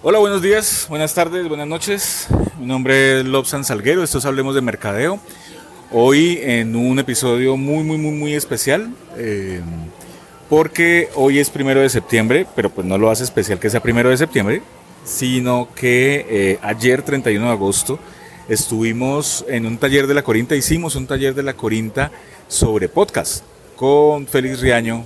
Hola, 0.00 0.18
buenos 0.20 0.42
días, 0.42 0.86
buenas 0.88 1.12
tardes, 1.12 1.48
buenas 1.48 1.66
noches. 1.66 2.28
Mi 2.60 2.66
nombre 2.66 3.18
es 3.18 3.26
Lobsan 3.26 3.64
Salguero, 3.64 4.04
estos 4.04 4.24
Hablemos 4.26 4.54
de 4.54 4.60
Mercadeo. 4.60 5.18
Hoy 5.90 6.38
en 6.42 6.76
un 6.76 7.00
episodio 7.00 7.56
muy, 7.56 7.82
muy, 7.82 7.98
muy, 7.98 8.12
muy 8.12 8.34
especial. 8.34 8.92
eh, 9.16 9.60
porque 10.48 11.10
hoy 11.14 11.40
es 11.40 11.50
primero 11.50 11.80
de 11.80 11.90
septiembre, 11.90 12.46
pero 12.56 12.70
pues 12.70 12.86
no 12.86 12.96
lo 12.96 13.10
hace 13.10 13.24
especial 13.24 13.58
que 13.58 13.68
sea 13.68 13.82
primero 13.82 14.08
de 14.08 14.16
septiembre, 14.16 14.62
sino 15.04 15.68
que 15.74 16.24
eh, 16.30 16.58
ayer, 16.62 17.02
31 17.02 17.44
de 17.44 17.52
agosto, 17.52 17.98
estuvimos 18.48 19.44
en 19.48 19.66
un 19.66 19.76
taller 19.76 20.06
de 20.06 20.14
la 20.14 20.22
Corinta, 20.22 20.56
hicimos 20.56 20.94
un 20.94 21.06
taller 21.06 21.34
de 21.34 21.42
la 21.42 21.52
Corinta 21.54 22.10
sobre 22.46 22.88
podcast 22.88 23.44
con 23.76 24.26
Félix 24.26 24.60
Riaño, 24.60 25.04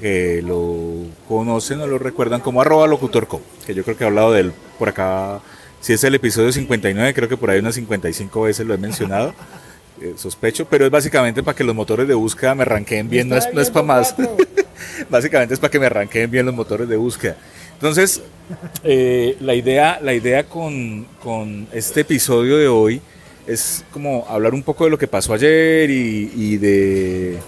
que 0.00 0.42
lo 0.42 1.06
conocen 1.28 1.80
o 1.80 1.86
lo 1.86 1.98
recuerdan 1.98 2.40
como 2.40 2.60
arroba 2.60 2.86
locutorco, 2.86 3.40
que 3.66 3.74
yo 3.74 3.84
creo 3.84 3.96
que 3.96 4.04
he 4.04 4.06
hablado 4.06 4.32
de 4.32 4.40
él 4.40 4.52
por 4.78 4.88
acá, 4.88 5.40
si 5.80 5.92
es 5.92 6.04
el 6.04 6.14
episodio 6.14 6.52
59, 6.52 7.14
creo 7.14 7.28
que 7.28 7.36
por 7.36 7.50
ahí 7.50 7.60
unas 7.60 7.74
55 7.74 8.42
veces 8.42 8.66
lo 8.66 8.74
he 8.74 8.78
mencionado, 8.78 9.34
eh, 10.00 10.14
sospecho, 10.16 10.66
pero 10.66 10.84
es 10.84 10.90
básicamente 10.90 11.42
para 11.42 11.56
que 11.56 11.64
los 11.64 11.74
motores 11.74 12.08
de 12.08 12.14
búsqueda 12.14 12.54
me 12.54 12.62
arranquen 12.62 13.08
bien, 13.08 13.28
no 13.28 13.36
es, 13.36 13.52
no 13.52 13.60
es 13.60 13.70
para 13.70 13.86
más, 13.86 14.14
básicamente 15.10 15.54
es 15.54 15.60
para 15.60 15.70
que 15.70 15.78
me 15.78 15.86
arranquen 15.86 16.30
bien 16.30 16.46
los 16.46 16.54
motores 16.54 16.88
de 16.88 16.96
búsqueda. 16.96 17.36
Entonces, 17.74 18.22
eh, 18.82 19.36
la 19.40 19.54
idea, 19.54 19.98
la 20.00 20.14
idea 20.14 20.44
con, 20.44 21.06
con 21.22 21.66
este 21.72 22.00
episodio 22.00 22.56
de 22.56 22.68
hoy 22.68 23.00
es 23.46 23.84
como 23.92 24.26
hablar 24.28 24.54
un 24.54 24.62
poco 24.62 24.84
de 24.84 24.90
lo 24.90 24.98
que 24.98 25.06
pasó 25.06 25.34
ayer 25.34 25.90
y, 25.90 26.32
y 26.34 26.56
de, 26.56 27.38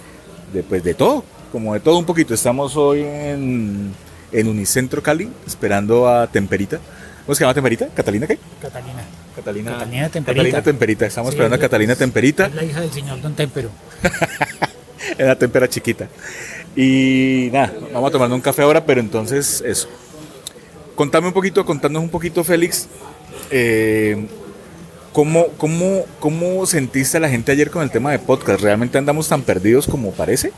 de, 0.53 0.63
pues, 0.63 0.83
de 0.83 0.93
todo, 0.93 1.23
como 1.51 1.73
de 1.73 1.79
todo 1.79 1.97
un 1.97 2.05
poquito. 2.05 2.33
Estamos 2.33 2.75
hoy 2.75 3.01
en, 3.01 3.93
en 4.31 4.47
Unicentro 4.47 5.01
Cali, 5.01 5.29
esperando 5.45 6.07
a 6.07 6.27
Temperita. 6.27 6.79
¿Cómo 7.25 7.35
se 7.35 7.41
llama 7.43 7.53
Temperita? 7.53 7.87
¿Catalina 7.93 8.27
qué? 8.27 8.37
Catalina. 8.61 9.03
Catalina, 9.35 9.71
Catalina 9.71 10.09
Temperita. 10.09 10.43
Catalina 10.43 10.61
Temperita. 10.63 11.05
Estamos 11.05 11.29
Sí, 11.31 11.35
esperando 11.35 11.55
a 11.55 11.59
Catalina 11.59 11.95
Temperita. 11.95 12.45
Es 12.47 12.55
la 12.55 12.63
hija 12.63 12.81
del 12.81 12.91
señor 12.91 13.21
Don 13.21 13.35
Tempero. 13.35 13.69
en 15.17 15.27
la 15.27 15.35
tempera 15.37 15.67
chiquita. 15.67 16.07
Y 16.75 17.49
nada, 17.51 17.73
vamos 17.93 18.09
a 18.09 18.11
tomarnos 18.11 18.35
un 18.35 18.41
café 18.41 18.61
ahora, 18.61 18.85
pero 18.85 18.99
entonces 19.01 19.61
eso. 19.65 19.87
Contame 20.95 21.27
un 21.27 21.33
poquito, 21.33 21.65
contanos 21.65 22.01
un 22.01 22.09
poquito, 22.09 22.43
Félix, 22.43 22.87
eh, 23.51 24.25
¿cómo, 25.13 25.47
cómo, 25.57 26.05
¿cómo 26.19 26.65
sentiste 26.65 27.17
a 27.17 27.19
la 27.19 27.29
gente 27.29 27.51
ayer 27.51 27.69
con 27.69 27.83
el 27.83 27.91
tema 27.91 28.11
de 28.11 28.19
podcast? 28.19 28.61
¿Realmente 28.61 28.97
andamos 28.97 29.27
tan 29.27 29.43
perdidos 29.43 29.85
como 29.87 30.11
parece? 30.11 30.51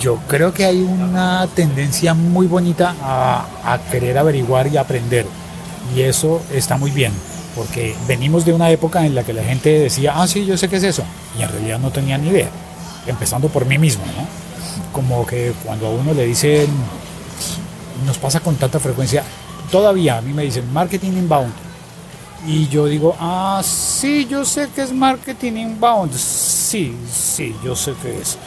Yo 0.00 0.18
creo 0.28 0.52
que 0.52 0.64
hay 0.64 0.82
una 0.82 1.46
tendencia 1.54 2.14
muy 2.14 2.46
bonita 2.46 2.94
a, 3.02 3.78
querer 3.90 4.18
averiguar 4.18 4.66
y 4.66 4.76
aprender. 4.76 5.26
Y 5.94 6.02
eso 6.02 6.42
está 6.52 6.76
muy 6.76 6.90
bien, 6.90 7.12
porque 7.54 7.94
venimos 8.06 8.44
de 8.44 8.52
una 8.52 8.70
época 8.70 9.06
en 9.06 9.14
la 9.14 9.22
que 9.22 9.32
la 9.32 9.44
gente 9.44 9.70
decía, 9.78 10.14
ah, 10.16 10.26
sí, 10.26 10.44
yo 10.44 10.56
sé 10.56 10.68
qué 10.68 10.76
es 10.76 10.82
eso. 10.82 11.04
Y 11.38 11.42
en 11.42 11.48
realidad 11.48 11.78
no 11.78 11.90
tenía 11.90 12.18
ni 12.18 12.28
idea. 12.28 12.48
Empezando 13.06 13.48
por 13.48 13.66
mí 13.66 13.78
mismo, 13.78 14.04
¿no? 14.06 14.26
Como 14.92 15.26
que 15.26 15.52
cuando 15.64 15.86
a 15.86 15.90
uno 15.90 16.14
le 16.14 16.26
dicen, 16.26 16.66
nos 18.06 18.18
pasa 18.18 18.40
con 18.40 18.56
tanta 18.56 18.80
frecuencia, 18.80 19.22
todavía 19.70 20.18
a 20.18 20.20
mí 20.20 20.32
me 20.32 20.44
dicen 20.44 20.72
marketing 20.72 21.12
inbound. 21.12 21.52
Y 22.46 22.68
yo 22.68 22.86
digo, 22.86 23.16
ah, 23.18 23.62
sí, 23.64 24.26
yo 24.28 24.44
sé 24.44 24.68
que 24.74 24.82
es 24.82 24.92
marketing 24.92 25.52
inbound. 25.52 26.14
Sí, 26.14 26.94
sí, 27.10 27.54
yo 27.64 27.74
sé 27.74 27.94
que 28.02 28.20
es. 28.20 28.38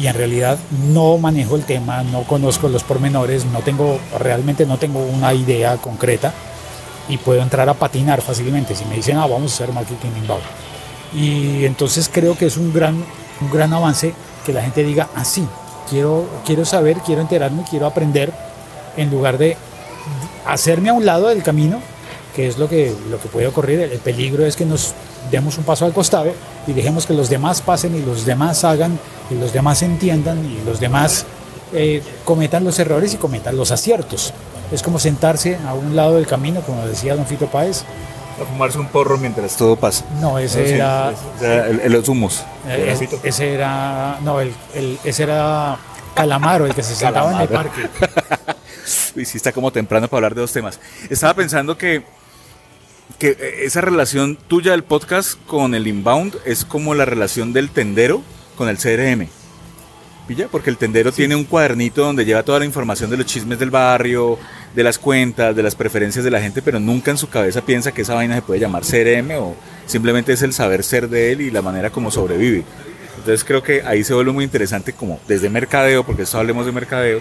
Y 0.00 0.06
en 0.06 0.14
realidad 0.14 0.58
no 0.92 1.18
manejo 1.18 1.56
el 1.56 1.64
tema, 1.64 2.02
no 2.02 2.22
conozco 2.22 2.68
los 2.68 2.84
pormenores, 2.84 3.44
no 3.44 3.58
tengo, 3.58 3.98
realmente 4.18 4.64
no 4.64 4.78
tengo 4.78 5.00
una 5.00 5.34
idea 5.34 5.76
concreta 5.76 6.32
y 7.06 7.18
puedo 7.18 7.42
entrar 7.42 7.68
a 7.68 7.74
patinar 7.74 8.22
fácilmente. 8.22 8.74
Si 8.74 8.86
me 8.86 8.94
dicen, 8.94 9.18
ah, 9.18 9.26
vamos 9.26 9.52
a 9.52 9.54
hacer 9.56 9.74
marketing 9.74 10.08
inbound. 10.22 10.42
Y 11.12 11.66
entonces 11.66 12.08
creo 12.10 12.38
que 12.38 12.46
es 12.46 12.56
un 12.56 12.72
gran, 12.72 13.04
un 13.42 13.50
gran 13.50 13.74
avance 13.74 14.14
que 14.46 14.54
la 14.54 14.62
gente 14.62 14.82
diga, 14.84 15.10
ah, 15.14 15.24
sí, 15.24 15.46
quiero, 15.90 16.26
quiero 16.46 16.64
saber, 16.64 16.98
quiero 17.04 17.20
enterarme, 17.20 17.64
quiero 17.68 17.86
aprender, 17.86 18.32
en 18.96 19.10
lugar 19.10 19.36
de 19.36 19.58
hacerme 20.46 20.88
a 20.88 20.94
un 20.94 21.04
lado 21.04 21.28
del 21.28 21.42
camino, 21.42 21.82
que 22.34 22.46
es 22.48 22.58
lo 22.58 22.68
que, 22.68 22.94
lo 23.10 23.20
que 23.20 23.28
puede 23.28 23.46
ocurrir. 23.46 23.80
El 23.80 23.98
peligro 23.98 24.44
es 24.46 24.56
que 24.56 24.64
nos 24.64 24.94
demos 25.30 25.58
un 25.58 25.64
paso 25.64 25.84
al 25.84 25.92
costado 25.92 26.32
y 26.66 26.72
dejemos 26.72 27.06
que 27.06 27.14
los 27.14 27.28
demás 27.28 27.60
pasen 27.62 27.94
y 27.96 28.00
los 28.02 28.24
demás 28.26 28.64
hagan 28.64 28.98
y 29.30 29.34
los 29.34 29.52
demás 29.52 29.82
entiendan 29.82 30.44
y 30.44 30.64
los 30.64 30.80
demás 30.80 31.24
eh, 31.72 32.02
cometan 32.24 32.64
los 32.64 32.78
errores 32.78 33.14
y 33.14 33.16
cometan 33.16 33.56
los 33.56 33.70
aciertos. 33.70 34.32
Es 34.72 34.82
como 34.82 34.98
sentarse 34.98 35.56
a 35.66 35.74
un 35.74 35.96
lado 35.96 36.14
del 36.16 36.26
camino, 36.26 36.60
como 36.60 36.86
decía 36.86 37.16
don 37.16 37.26
Fito 37.26 37.46
Páez. 37.46 37.82
A 38.40 38.44
fumarse 38.44 38.78
un 38.78 38.86
porro 38.86 39.18
mientras 39.18 39.56
todo 39.56 39.76
pasa. 39.76 40.04
No, 40.20 40.38
ese 40.38 40.66
Sí, 40.66 40.72
era... 40.74 41.12
el- 41.42 41.80
el- 41.80 41.92
los 41.92 42.08
humos. 42.08 42.42
eh, 42.66 42.96
ese 43.24 43.52
era... 43.54 44.18
No, 44.22 44.40
el, 44.40 44.52
el- 44.74 44.98
ese 45.04 45.24
era 45.24 45.76
Calamaro, 46.14 46.64
el 46.66 46.74
que 46.74 46.82
se 46.82 46.94
sentaba 46.94 47.32
en 47.34 47.40
el 47.40 47.48
parque. 47.48 47.82
Uy, 49.16 49.24
sí 49.24 49.36
está 49.36 49.52
como 49.52 49.70
temprano 49.72 50.08
para 50.08 50.18
hablar 50.18 50.34
de 50.34 50.40
dos 50.40 50.52
temas. 50.52 50.78
Estaba 51.10 51.34
pensando 51.34 51.76
que, 51.76 52.02
que 53.20 53.36
eh, 53.38 53.64
esa 53.64 53.82
relación 53.82 54.36
tuya 54.48 54.72
del 54.72 54.82
podcast 54.82 55.38
con 55.46 55.74
el 55.74 55.86
inbound 55.86 56.36
es 56.46 56.64
como 56.64 56.94
la 56.94 57.04
relación 57.04 57.52
del 57.52 57.68
tendero 57.68 58.22
con 58.56 58.68
el 58.68 58.78
CRM. 58.78 59.28
¿Pilla? 60.26 60.48
Porque 60.50 60.70
el 60.70 60.78
tendero 60.78 61.12
tiene 61.12 61.36
un 61.36 61.44
cuadernito 61.44 62.02
donde 62.02 62.24
lleva 62.24 62.42
toda 62.42 62.60
la 62.60 62.64
información 62.64 63.10
de 63.10 63.18
los 63.18 63.26
chismes 63.26 63.58
del 63.58 63.70
barrio, 63.70 64.38
de 64.74 64.82
las 64.82 64.98
cuentas, 64.98 65.54
de 65.54 65.62
las 65.62 65.74
preferencias 65.74 66.24
de 66.24 66.30
la 66.30 66.40
gente, 66.40 66.62
pero 66.62 66.80
nunca 66.80 67.10
en 67.10 67.18
su 67.18 67.28
cabeza 67.28 67.60
piensa 67.60 67.92
que 67.92 68.02
esa 68.02 68.14
vaina 68.14 68.36
se 68.36 68.42
puede 68.42 68.60
llamar 68.60 68.84
CRM 68.84 69.32
o 69.38 69.54
simplemente 69.86 70.32
es 70.32 70.42
el 70.42 70.54
saber 70.54 70.82
ser 70.82 71.08
de 71.08 71.32
él 71.32 71.42
y 71.42 71.50
la 71.50 71.62
manera 71.62 71.90
como 71.90 72.10
sobrevive. 72.10 72.64
Entonces 73.18 73.44
creo 73.44 73.62
que 73.62 73.82
ahí 73.82 74.02
se 74.02 74.14
vuelve 74.14 74.32
muy 74.32 74.44
interesante 74.44 74.94
como 74.94 75.20
desde 75.28 75.50
mercadeo, 75.50 76.04
porque 76.04 76.22
esto 76.22 76.38
hablemos 76.38 76.64
de 76.64 76.72
mercadeo, 76.72 77.20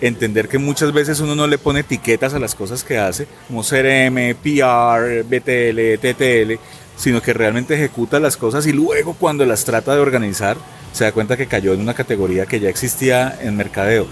entender 0.00 0.48
que 0.48 0.58
muchas 0.58 0.92
veces 0.92 1.20
uno 1.20 1.34
no 1.34 1.46
le 1.46 1.58
pone 1.58 1.80
etiquetas 1.80 2.34
a 2.34 2.38
las 2.38 2.54
cosas 2.54 2.84
que 2.84 2.98
hace, 2.98 3.26
como 3.46 3.62
CRM, 3.62 4.34
PR, 4.42 5.22
BTL, 5.24 5.98
TTL, 6.00 6.60
sino 6.96 7.20
que 7.20 7.32
realmente 7.32 7.74
ejecuta 7.74 8.20
las 8.20 8.36
cosas 8.36 8.66
y 8.66 8.72
luego 8.72 9.14
cuando 9.14 9.44
las 9.44 9.64
trata 9.64 9.94
de 9.94 10.00
organizar 10.00 10.56
se 10.92 11.04
da 11.04 11.12
cuenta 11.12 11.36
que 11.36 11.46
cayó 11.46 11.72
en 11.74 11.80
una 11.80 11.94
categoría 11.94 12.46
que 12.46 12.60
ya 12.60 12.68
existía 12.68 13.36
en 13.40 13.56
mercadeo. 13.56 14.06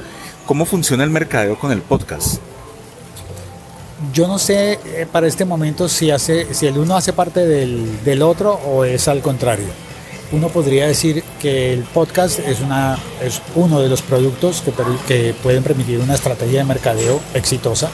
¿Cómo 0.47 0.65
funciona 0.65 1.05
el 1.05 1.11
mercadeo 1.11 1.59
con 1.59 1.71
el 1.71 1.81
podcast? 1.81 2.41
Yo 4.13 4.27
no 4.27 4.39
sé 4.39 4.81
eh, 4.85 5.07
para 5.11 5.29
este 5.29 5.45
momento 5.45 5.89
si, 5.89 6.11
hace, 6.11 6.53
si 6.53 6.67
el 6.67 6.77
uno 6.77 6.97
hace 6.97 7.13
parte 7.13 7.47
del, 7.47 8.03
del 8.05 8.23
otro 8.23 8.55
o 8.55 8.85
es 8.85 9.07
al 9.07 9.21
contrario. 9.21 9.69
Uno 10.33 10.49
podría 10.49 10.87
decir 10.87 11.23
que 11.41 11.73
el 11.75 11.83
podcast 11.83 12.39
es, 12.41 12.61
una, 12.61 12.99
es 13.23 13.43
uno 13.55 13.81
de 13.81 13.89
los 13.89 14.03
productos 14.03 14.63
que, 14.63 14.73
que 15.07 15.35
pueden 15.43 15.63
permitir 15.63 16.01
una 16.01 16.15
estrategia 16.15 16.61
de 16.61 16.65
mercadeo 16.65 17.21
exitosa. 17.35 17.91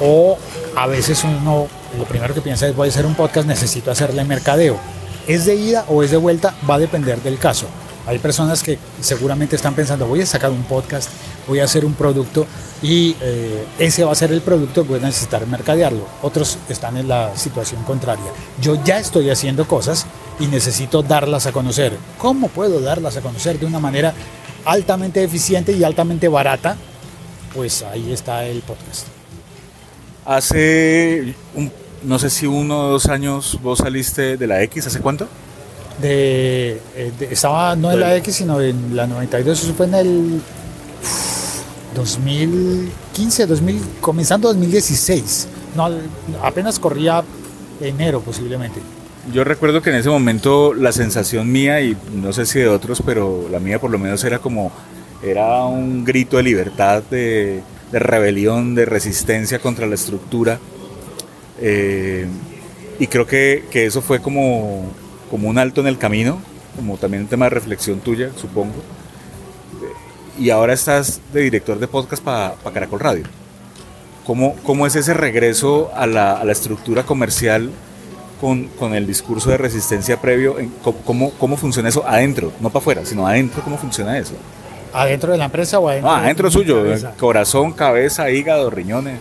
O 0.00 0.36
a 0.76 0.86
veces 0.86 1.22
uno 1.24 1.68
lo 1.98 2.04
primero 2.04 2.34
que 2.34 2.40
piensa 2.40 2.68
es 2.68 2.76
voy 2.76 2.88
a 2.88 2.90
hacer 2.90 3.06
un 3.06 3.14
podcast, 3.14 3.46
necesito 3.46 3.90
hacerle 3.90 4.24
mercadeo. 4.24 4.78
¿Es 5.26 5.44
de 5.44 5.54
ida 5.54 5.84
o 5.88 6.02
es 6.02 6.10
de 6.10 6.16
vuelta? 6.16 6.54
Va 6.68 6.74
a 6.74 6.78
depender 6.78 7.20
del 7.22 7.38
caso. 7.38 7.66
Hay 8.06 8.18
personas 8.18 8.62
que 8.62 8.78
seguramente 9.00 9.56
están 9.56 9.74
pensando 9.74 10.06
voy 10.06 10.22
a 10.22 10.26
sacar 10.26 10.50
un 10.50 10.62
podcast, 10.64 11.10
voy 11.46 11.60
a 11.60 11.64
hacer 11.64 11.84
un 11.84 11.94
producto 11.94 12.46
y 12.82 13.14
eh, 13.20 13.64
ese 13.78 14.04
va 14.04 14.12
a 14.12 14.14
ser 14.14 14.32
el 14.32 14.40
producto, 14.40 14.84
voy 14.84 14.98
a 14.98 15.02
necesitar 15.02 15.46
mercadearlo. 15.46 16.06
Otros 16.22 16.58
están 16.68 16.96
en 16.96 17.08
la 17.08 17.36
situación 17.36 17.84
contraria. 17.84 18.32
Yo 18.60 18.82
ya 18.82 18.98
estoy 18.98 19.30
haciendo 19.30 19.68
cosas 19.68 20.06
y 20.40 20.46
necesito 20.46 21.02
darlas 21.02 21.46
a 21.46 21.52
conocer. 21.52 21.96
¿Cómo 22.18 22.48
puedo 22.48 22.80
darlas 22.80 23.16
a 23.16 23.20
conocer 23.20 23.58
de 23.60 23.66
una 23.66 23.78
manera 23.78 24.12
altamente 24.64 25.22
eficiente 25.22 25.72
y 25.72 25.84
altamente 25.84 26.26
barata? 26.28 26.76
Pues 27.54 27.82
ahí 27.82 28.12
está 28.12 28.44
el 28.46 28.60
podcast. 28.62 29.06
Hace, 30.24 31.34
un- 31.54 31.70
no 32.04 32.18
sé 32.18 32.30
si 32.30 32.46
uno 32.46 32.80
o 32.86 32.88
dos 32.90 33.06
años 33.06 33.58
vos 33.62 33.78
saliste 33.78 34.36
de 34.36 34.46
la 34.46 34.62
X, 34.62 34.86
¿hace 34.86 35.00
cuánto? 35.00 35.26
De, 36.00 36.80
eh, 36.96 37.12
de- 37.18 37.32
estaba 37.32 37.76
no 37.76 37.90
en 37.92 38.00
la 38.00 38.16
X, 38.16 38.36
sino 38.36 38.60
en 38.60 38.96
la 38.96 39.06
92, 39.06 39.62
eso 39.64 39.74
fue 39.74 39.86
en 39.86 39.94
el 39.94 40.40
2015, 41.94 43.46
2000, 43.46 43.80
comenzando 44.00 44.48
2016. 44.48 45.48
No, 45.76 45.88
apenas 46.42 46.78
corría 46.78 47.22
enero 47.80 48.20
posiblemente. 48.20 48.80
Yo 49.32 49.44
recuerdo 49.44 49.82
que 49.82 49.90
en 49.90 49.96
ese 49.96 50.08
momento 50.08 50.72
la 50.72 50.92
sensación 50.92 51.52
mía, 51.52 51.80
y 51.82 51.96
no 52.14 52.32
sé 52.32 52.46
si 52.46 52.58
de 52.58 52.68
otros, 52.68 53.02
pero 53.04 53.46
la 53.50 53.60
mía 53.60 53.78
por 53.78 53.90
lo 53.90 53.98
menos 53.98 54.24
era 54.24 54.38
como, 54.38 54.72
era 55.22 55.64
un 55.66 56.04
grito 56.04 56.38
de 56.38 56.42
libertad, 56.42 57.02
de, 57.10 57.62
rebelión, 57.92 58.74
de 58.74 58.86
resistencia 58.86 59.58
contra 59.58 59.86
la 59.86 59.94
estructura. 59.94 60.58
Eh, 61.60 62.26
y 62.98 63.06
creo 63.08 63.26
que, 63.26 63.64
que 63.70 63.84
eso 63.84 64.00
fue 64.00 64.20
como, 64.20 64.90
como 65.30 65.48
un 65.48 65.58
alto 65.58 65.82
en 65.82 65.86
el 65.86 65.98
camino, 65.98 66.40
como 66.74 66.96
también 66.96 67.24
un 67.24 67.28
tema 67.28 67.44
de 67.44 67.50
reflexión 67.50 68.00
tuya, 68.00 68.30
supongo. 68.36 68.74
Y 70.38 70.48
ahora 70.48 70.72
estás 70.72 71.20
de 71.32 71.42
director 71.42 71.78
de 71.78 71.86
podcast 71.86 72.22
para 72.24 72.54
Caracol 72.72 73.00
Radio. 73.00 73.24
¿Cómo, 74.24 74.56
cómo 74.64 74.86
es 74.86 74.96
ese 74.96 75.12
regreso 75.12 75.90
a 75.94 76.06
la, 76.06 76.32
a 76.32 76.44
la 76.44 76.52
estructura 76.52 77.04
comercial 77.04 77.70
con, 78.40 78.64
con, 78.78 78.94
el 78.94 79.06
discurso 79.06 79.50
de 79.50 79.56
resistencia 79.56 80.20
previo? 80.20 80.56
¿Cómo, 81.04 81.32
¿Cómo 81.32 81.56
funciona 81.56 81.88
eso 81.88 82.04
adentro? 82.06 82.52
No 82.60 82.70
para 82.70 82.80
afuera, 82.80 83.04
sino 83.04 83.26
adentro, 83.26 83.62
¿cómo 83.62 83.76
funciona 83.78 84.18
eso? 84.18 84.34
¿Adentro 84.92 85.32
de 85.32 85.38
la 85.38 85.44
empresa 85.46 85.78
o 85.78 85.88
adentro? 85.88 86.10
No, 86.10 86.16
adentro 86.16 86.50
suyo, 86.50 86.76
cabeza? 86.82 87.12
corazón, 87.18 87.72
cabeza, 87.72 88.30
hígado, 88.30 88.70
riñones. 88.70 89.18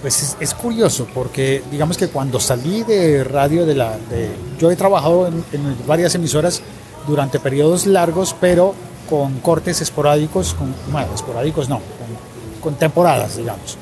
Pues 0.00 0.22
es, 0.22 0.36
es, 0.40 0.54
curioso 0.54 1.06
porque 1.12 1.62
digamos 1.70 1.98
que 1.98 2.08
cuando 2.08 2.40
salí 2.40 2.82
de 2.84 3.22
radio 3.22 3.66
de 3.66 3.74
la... 3.74 3.98
De, 4.08 4.30
yo 4.58 4.70
he 4.70 4.76
trabajado 4.76 5.26
en, 5.26 5.44
en, 5.52 5.76
varias 5.86 6.14
emisoras 6.14 6.62
durante 7.06 7.38
periodos 7.38 7.86
largos, 7.86 8.34
pero 8.40 8.74
con 9.10 9.40
cortes 9.40 9.82
esporádicos, 9.82 10.54
con, 10.54 10.74
bueno, 10.90 11.08
esporádicos 11.14 11.68
no, 11.68 11.76
con, 11.76 12.72
con 12.72 12.78
temporadas, 12.78 13.36
digamos. 13.36 13.76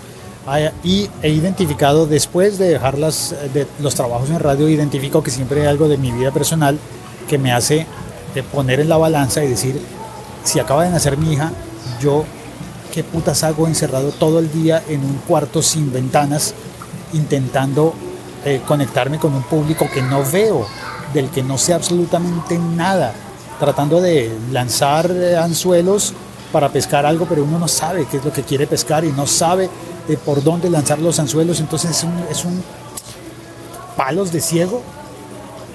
Y 0.83 1.09
he 1.23 1.29
identificado, 1.29 2.07
después 2.07 2.59
de 2.59 2.71
dejar 2.71 2.99
los 2.99 3.95
trabajos 3.95 4.31
en 4.31 4.39
radio, 4.41 4.69
identifico 4.69 5.23
que 5.23 5.31
siempre 5.31 5.63
hay 5.63 5.67
algo 5.67 5.89
de 5.89 5.99
mi 5.99 6.11
vida 6.13 6.31
personal 6.31 6.79
que 7.29 7.39
me 7.39 7.53
hace 7.53 7.87
de 8.35 8.43
poner 8.43 8.81
en 8.81 8.89
la 8.89 8.97
balanza 8.97 9.45
y 9.45 9.49
decir, 9.49 9.81
si 10.45 10.59
acaba 10.59 10.85
de 10.85 10.91
nacer 10.91 11.17
mi 11.19 11.33
hija, 11.33 11.53
yo 12.01 12.25
qué 12.93 13.05
putas 13.05 13.45
hago 13.45 13.67
encerrado 13.67 14.11
todo 14.13 14.39
el 14.39 14.51
día 14.51 14.83
en 14.89 15.05
un 15.05 15.15
cuarto 15.27 15.63
sin 15.63 15.93
ventanas, 15.93 16.55
intentando 17.13 17.95
eh, 18.45 18.63
conectarme 18.67 19.19
con 19.19 19.35
un 19.35 19.43
público 19.43 19.87
que 19.93 20.03
no 20.03 20.25
veo, 20.31 20.67
del 21.13 21.29
que 21.31 21.43
no 21.43 21.59
sé 21.59 21.75
absolutamente 21.75 22.59
nada, 22.59 23.13
tratando 23.59 24.01
de 24.01 24.31
lanzar 24.53 25.11
anzuelos 25.41 26.15
para 26.53 26.71
pescar 26.71 27.05
algo, 27.05 27.27
pero 27.29 27.45
uno 27.45 27.59
no 27.59 27.69
sabe 27.69 28.07
qué 28.11 28.19
es 28.19 28.25
lo 28.25 28.33
que 28.33 28.43
quiere 28.43 28.67
pescar 28.67 29.05
y 29.05 29.13
no 29.13 29.27
sabe 29.27 29.69
de 30.09 30.17
por 30.17 30.43
dónde 30.43 30.71
lanzar 30.71 30.99
los 30.99 31.19
anzuelos, 31.19 31.61
entonces 31.61 32.05
es 32.31 32.45
un, 32.45 32.63
palos 33.97 34.33
de 34.33 34.41
ciego 34.41 34.83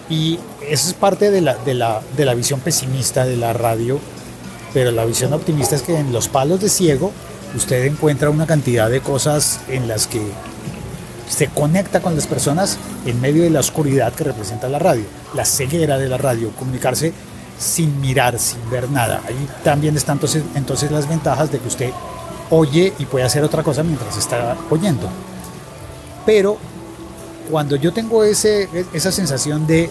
y 0.10 0.40
eso 0.68 0.88
es 0.88 0.94
parte 0.94 1.30
de 1.30 1.42
la, 1.42 1.56
de, 1.56 1.74
la, 1.74 2.02
de 2.18 2.26
la 2.26 2.34
visión 2.34 2.60
pesimista 2.60 3.26
de 3.26 3.38
la 3.38 3.54
radio, 3.54 4.00
pero 4.74 4.92
la 4.92 5.06
visión 5.06 5.34
optimista 5.34 5.76
es 5.76 5.84
que 5.84 5.98
en 5.98 6.12
los 6.12 6.30
palos 6.30 6.60
de 6.60 6.70
ciego 6.70 7.12
usted 7.56 7.86
encuentra 7.86 8.30
una 8.30 8.48
cantidad 8.48 8.90
de 8.90 9.02
cosas 9.02 9.60
en 9.68 9.88
las 9.88 10.08
que 10.08 10.22
se 11.30 11.48
conecta 11.48 12.02
con 12.02 12.16
las 12.16 12.28
personas 12.28 12.78
en 13.06 13.20
medio 13.22 13.44
de 13.44 13.50
la 13.50 13.60
oscuridad 13.60 14.14
que 14.14 14.24
representa 14.24 14.70
la 14.70 14.80
radio, 14.80 15.06
la 15.34 15.46
ceguera 15.46 15.98
de 15.98 16.08
la 16.08 16.18
radio, 16.18 16.52
comunicarse 16.52 17.14
sin 17.60 18.00
mirar, 18.02 18.40
sin 18.40 18.70
ver 18.70 18.90
nada. 18.90 19.22
Ahí 19.28 19.48
también 19.64 19.96
están 19.96 20.20
entonces 20.56 20.92
las 20.92 21.08
ventajas 21.08 21.52
de 21.52 21.60
que 21.60 21.68
usted 21.68 21.92
oye 22.50 22.94
y 23.00 23.06
puede 23.06 23.26
hacer 23.26 23.44
otra 23.44 23.64
cosa 23.64 23.84
mientras 23.84 24.18
está 24.18 24.56
oyendo. 24.70 25.08
Pero 26.26 26.58
cuando 27.52 27.76
yo 27.76 27.92
tengo 27.94 28.24
ese, 28.24 28.70
esa 28.94 29.12
sensación 29.12 29.68
de 29.68 29.90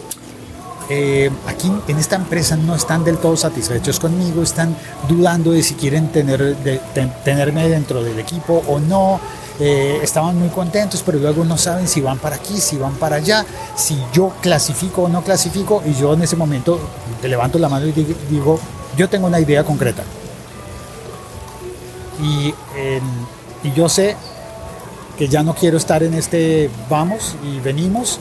eh, 0.89 1.31
aquí 1.47 1.71
en 1.89 1.99
esta 1.99 2.17
empresa 2.17 2.57
no 2.57 2.75
están 2.75 3.05
del 3.05 3.19
todo 3.19 3.37
satisfechos 3.37 4.01
conmigo, 4.01 4.43
están 4.43 4.77
dudando 5.09 5.53
de 5.53 5.63
si 5.63 5.75
quieren 5.75 6.09
tener, 6.09 6.57
de, 6.59 6.81
de, 6.95 7.07
tenerme 7.25 7.69
dentro 7.69 8.03
del 8.03 8.19
equipo 8.19 8.63
o 8.69 8.79
no, 8.79 9.21
eh, 9.61 10.01
estaban 10.03 10.39
muy 10.39 10.49
contentos, 10.49 11.03
pero 11.05 11.19
luego 11.19 11.45
no 11.45 11.57
saben 11.57 11.87
si 11.87 12.01
van 12.01 12.19
para 12.19 12.37
aquí, 12.37 12.59
si 12.61 12.77
van 12.77 12.95
para 12.95 13.17
allá, 13.17 13.45
si 13.77 13.97
yo 14.13 14.33
clasifico 14.41 15.03
o 15.03 15.09
no 15.09 15.23
clasifico, 15.23 15.83
y 15.87 15.95
yo 15.95 16.15
en 16.15 16.23
ese 16.23 16.37
momento 16.37 16.81
levanto 17.23 17.59
la 17.59 17.69
mano 17.69 17.87
y 17.87 17.93
digo, 17.93 18.59
yo 18.97 19.09
tengo 19.09 19.27
una 19.27 19.41
idea 19.41 19.63
concreta. 19.63 20.03
Y, 22.20 22.55
y 23.62 23.73
yo 23.75 23.88
sé 23.88 24.17
que 25.17 25.29
ya 25.29 25.43
no 25.43 25.55
quiero 25.55 25.76
estar 25.76 26.03
en 26.03 26.14
este 26.14 26.70
vamos 26.88 27.37
y 27.44 27.61
venimos, 27.61 28.19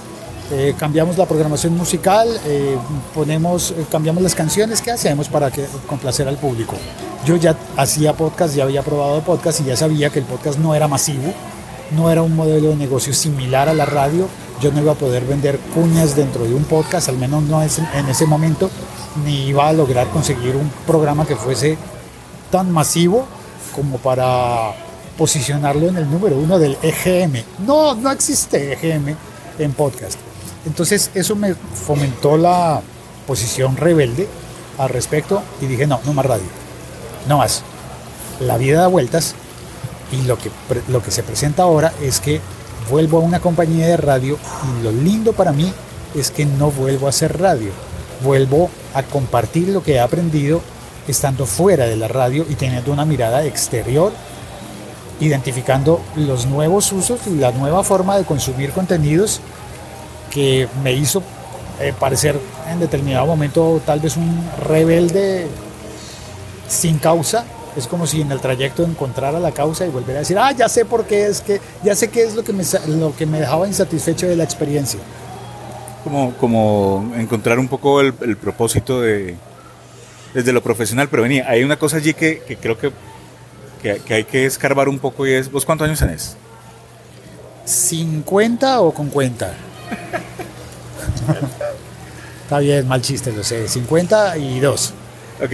eh, 0.52 0.76
cambiamos 0.78 1.18
la 1.18 1.26
programación 1.26 1.78
musical, 1.78 2.28
eh, 2.46 2.78
ponemos, 3.16 3.72
eh, 3.72 3.86
cambiamos 3.90 4.22
las 4.22 4.36
canciones, 4.36 4.82
¿qué 4.82 4.92
hacemos 4.92 5.30
para 5.30 5.50
que, 5.50 5.66
complacer 5.88 6.28
al 6.28 6.38
público? 6.38 6.76
Yo 7.26 7.38
ya 7.38 7.56
hacía 7.78 8.14
podcast, 8.14 8.56
ya 8.56 8.64
había 8.64 8.84
probado 8.84 9.22
podcast 9.22 9.62
y 9.62 9.66
ya 9.66 9.78
sabía 9.78 10.10
que 10.10 10.20
el 10.20 10.26
podcast 10.26 10.60
no 10.60 10.76
era 10.76 10.88
masivo, 10.88 11.34
no 11.92 12.12
era 12.12 12.22
un 12.22 12.36
modelo 12.36 12.70
de 12.70 12.76
negocio 12.76 13.14
similar 13.14 13.70
a 13.70 13.74
la 13.74 13.86
radio, 13.86 14.28
yo 14.62 14.72
no 14.72 14.82
iba 14.82 14.92
a 14.92 14.96
poder 14.96 15.24
vender 15.26 15.58
cuñas 15.74 16.16
dentro 16.16 16.44
de 16.44 16.54
un 16.54 16.66
podcast, 16.66 17.08
al 17.10 17.18
menos 17.18 17.44
no 17.44 17.62
en 17.64 18.10
ese 18.10 18.26
momento, 18.26 18.70
ni 19.26 19.48
iba 19.48 19.68
a 19.68 19.74
lograr 19.74 20.08
conseguir 20.10 20.56
un 20.56 20.70
programa 20.86 21.26
que 21.26 21.36
fuese 21.36 21.78
tan 22.52 22.72
masivo 22.72 23.26
como 23.76 23.98
para 23.98 24.74
posicionarlo 25.18 25.88
en 25.88 25.98
el 25.98 26.10
número 26.10 26.38
uno 26.38 26.60
del 26.60 26.78
EGM. 26.82 27.44
No, 27.66 27.96
no 27.96 28.12
existe 28.12 28.74
EGM 28.74 29.16
en 29.60 29.74
podcast. 29.74 30.18
Entonces 30.66 31.12
eso 31.14 31.36
me 31.36 31.54
fomentó 31.56 32.38
la 32.38 32.82
posición 33.28 33.78
rebelde 33.78 34.28
al 34.78 34.90
respecto 34.90 35.42
y 35.62 35.66
dije, 35.66 35.88
no, 35.88 36.00
no 36.06 36.14
más 36.14 36.26
radio, 36.26 36.46
no 37.28 37.38
más. 37.38 37.64
La 38.40 38.58
vida 38.58 38.82
da 38.82 38.88
vueltas 38.88 39.36
y 40.12 40.24
lo 40.24 40.38
que, 40.38 40.52
lo 40.88 41.02
que 41.04 41.12
se 41.12 41.24
presenta 41.24 41.64
ahora 41.64 41.94
es 42.02 42.20
que 42.20 42.42
vuelvo 42.90 43.20
a 43.20 43.22
una 43.22 43.40
compañía 43.40 43.88
de 43.88 43.98
radio 43.98 44.38
y 44.68 44.84
lo 44.84 44.92
lindo 44.92 45.34
para 45.34 45.52
mí 45.52 45.72
es 46.16 46.32
que 46.32 46.46
no 46.46 46.72
vuelvo 46.72 47.08
a 47.08 47.10
hacer 47.10 47.40
radio, 47.40 47.72
vuelvo 48.24 48.70
a 48.94 49.04
compartir 49.04 49.70
lo 49.70 49.84
que 49.84 49.94
he 49.94 50.00
aprendido 50.00 50.62
estando 51.08 51.46
fuera 51.46 51.86
de 51.86 51.96
la 51.96 52.08
radio 52.08 52.46
y 52.50 52.56
teniendo 52.56 52.92
una 52.92 53.06
mirada 53.06 53.44
exterior, 53.46 54.12
identificando 55.20 56.02
los 56.16 56.46
nuevos 56.46 56.92
usos 56.92 57.20
y 57.28 57.36
la 57.36 57.52
nueva 57.52 57.84
forma 57.84 58.18
de 58.18 58.24
consumir 58.24 58.72
contenidos 58.72 59.42
que 60.30 60.68
me 60.84 60.94
hizo 60.94 61.22
eh, 61.80 61.94
parecer 61.98 62.40
en 62.70 62.80
determinado 62.80 63.26
momento 63.26 63.82
tal 63.86 64.00
vez 64.00 64.18
un 64.18 64.44
rebelde 64.64 65.48
sin 66.68 66.98
causa. 66.98 67.46
Es 67.76 67.88
como 67.88 68.06
si 68.06 68.22
en 68.22 68.32
el 68.32 68.42
trayecto 68.42 68.84
encontrara 68.84 69.40
la 69.40 69.52
causa 69.52 69.86
y 69.86 69.90
volviera 69.90 70.20
a 70.20 70.22
decir, 70.22 70.38
ah, 70.38 70.52
ya 70.52 70.68
sé 70.68 70.84
por 70.84 71.06
qué 71.06 71.28
es 71.28 71.40
que, 71.40 71.62
ya 71.84 71.96
sé 71.96 72.10
qué 72.10 72.24
es 72.24 72.36
lo 72.36 72.44
que 72.44 72.52
me, 72.52 72.64
lo 72.88 73.16
que 73.16 73.26
me 73.26 73.40
dejaba 73.40 73.68
insatisfecho 73.68 74.28
de 74.28 74.36
la 74.36 74.44
experiencia. 74.44 75.00
Como, 76.04 76.34
como 76.34 77.12
encontrar 77.16 77.60
un 77.60 77.68
poco 77.68 78.02
el 78.02 78.14
propósito 78.36 79.00
de, 79.00 79.38
desde 80.34 80.54
lo 80.54 80.62
profesional, 80.62 81.10
pero 81.10 81.24
venía, 81.24 81.50
hay 81.50 81.64
una 81.64 81.78
cosa 81.78 81.98
allí 81.98 82.14
que, 82.14 82.42
que 82.48 82.58
creo 82.58 82.78
que, 82.78 82.92
que, 83.82 84.02
que, 84.06 84.14
hay 84.14 84.24
que 84.24 84.46
escarbar 84.46 84.90
un 84.90 85.00
poco 85.00 85.28
y 85.28 85.34
es, 85.34 85.52
¿vos 85.52 85.66
cuántos 85.66 85.88
años 85.88 86.00
tenés? 86.00 86.38
¿50 87.66 88.78
o 88.80 88.94
con 88.94 89.10
cuenta? 89.10 89.54
Está 92.44 92.60
bien, 92.60 92.88
mal 92.88 93.02
chiste, 93.02 93.32
lo 93.32 93.44
sé. 93.44 93.68
52. 93.68 94.94
Ok. 95.42 95.54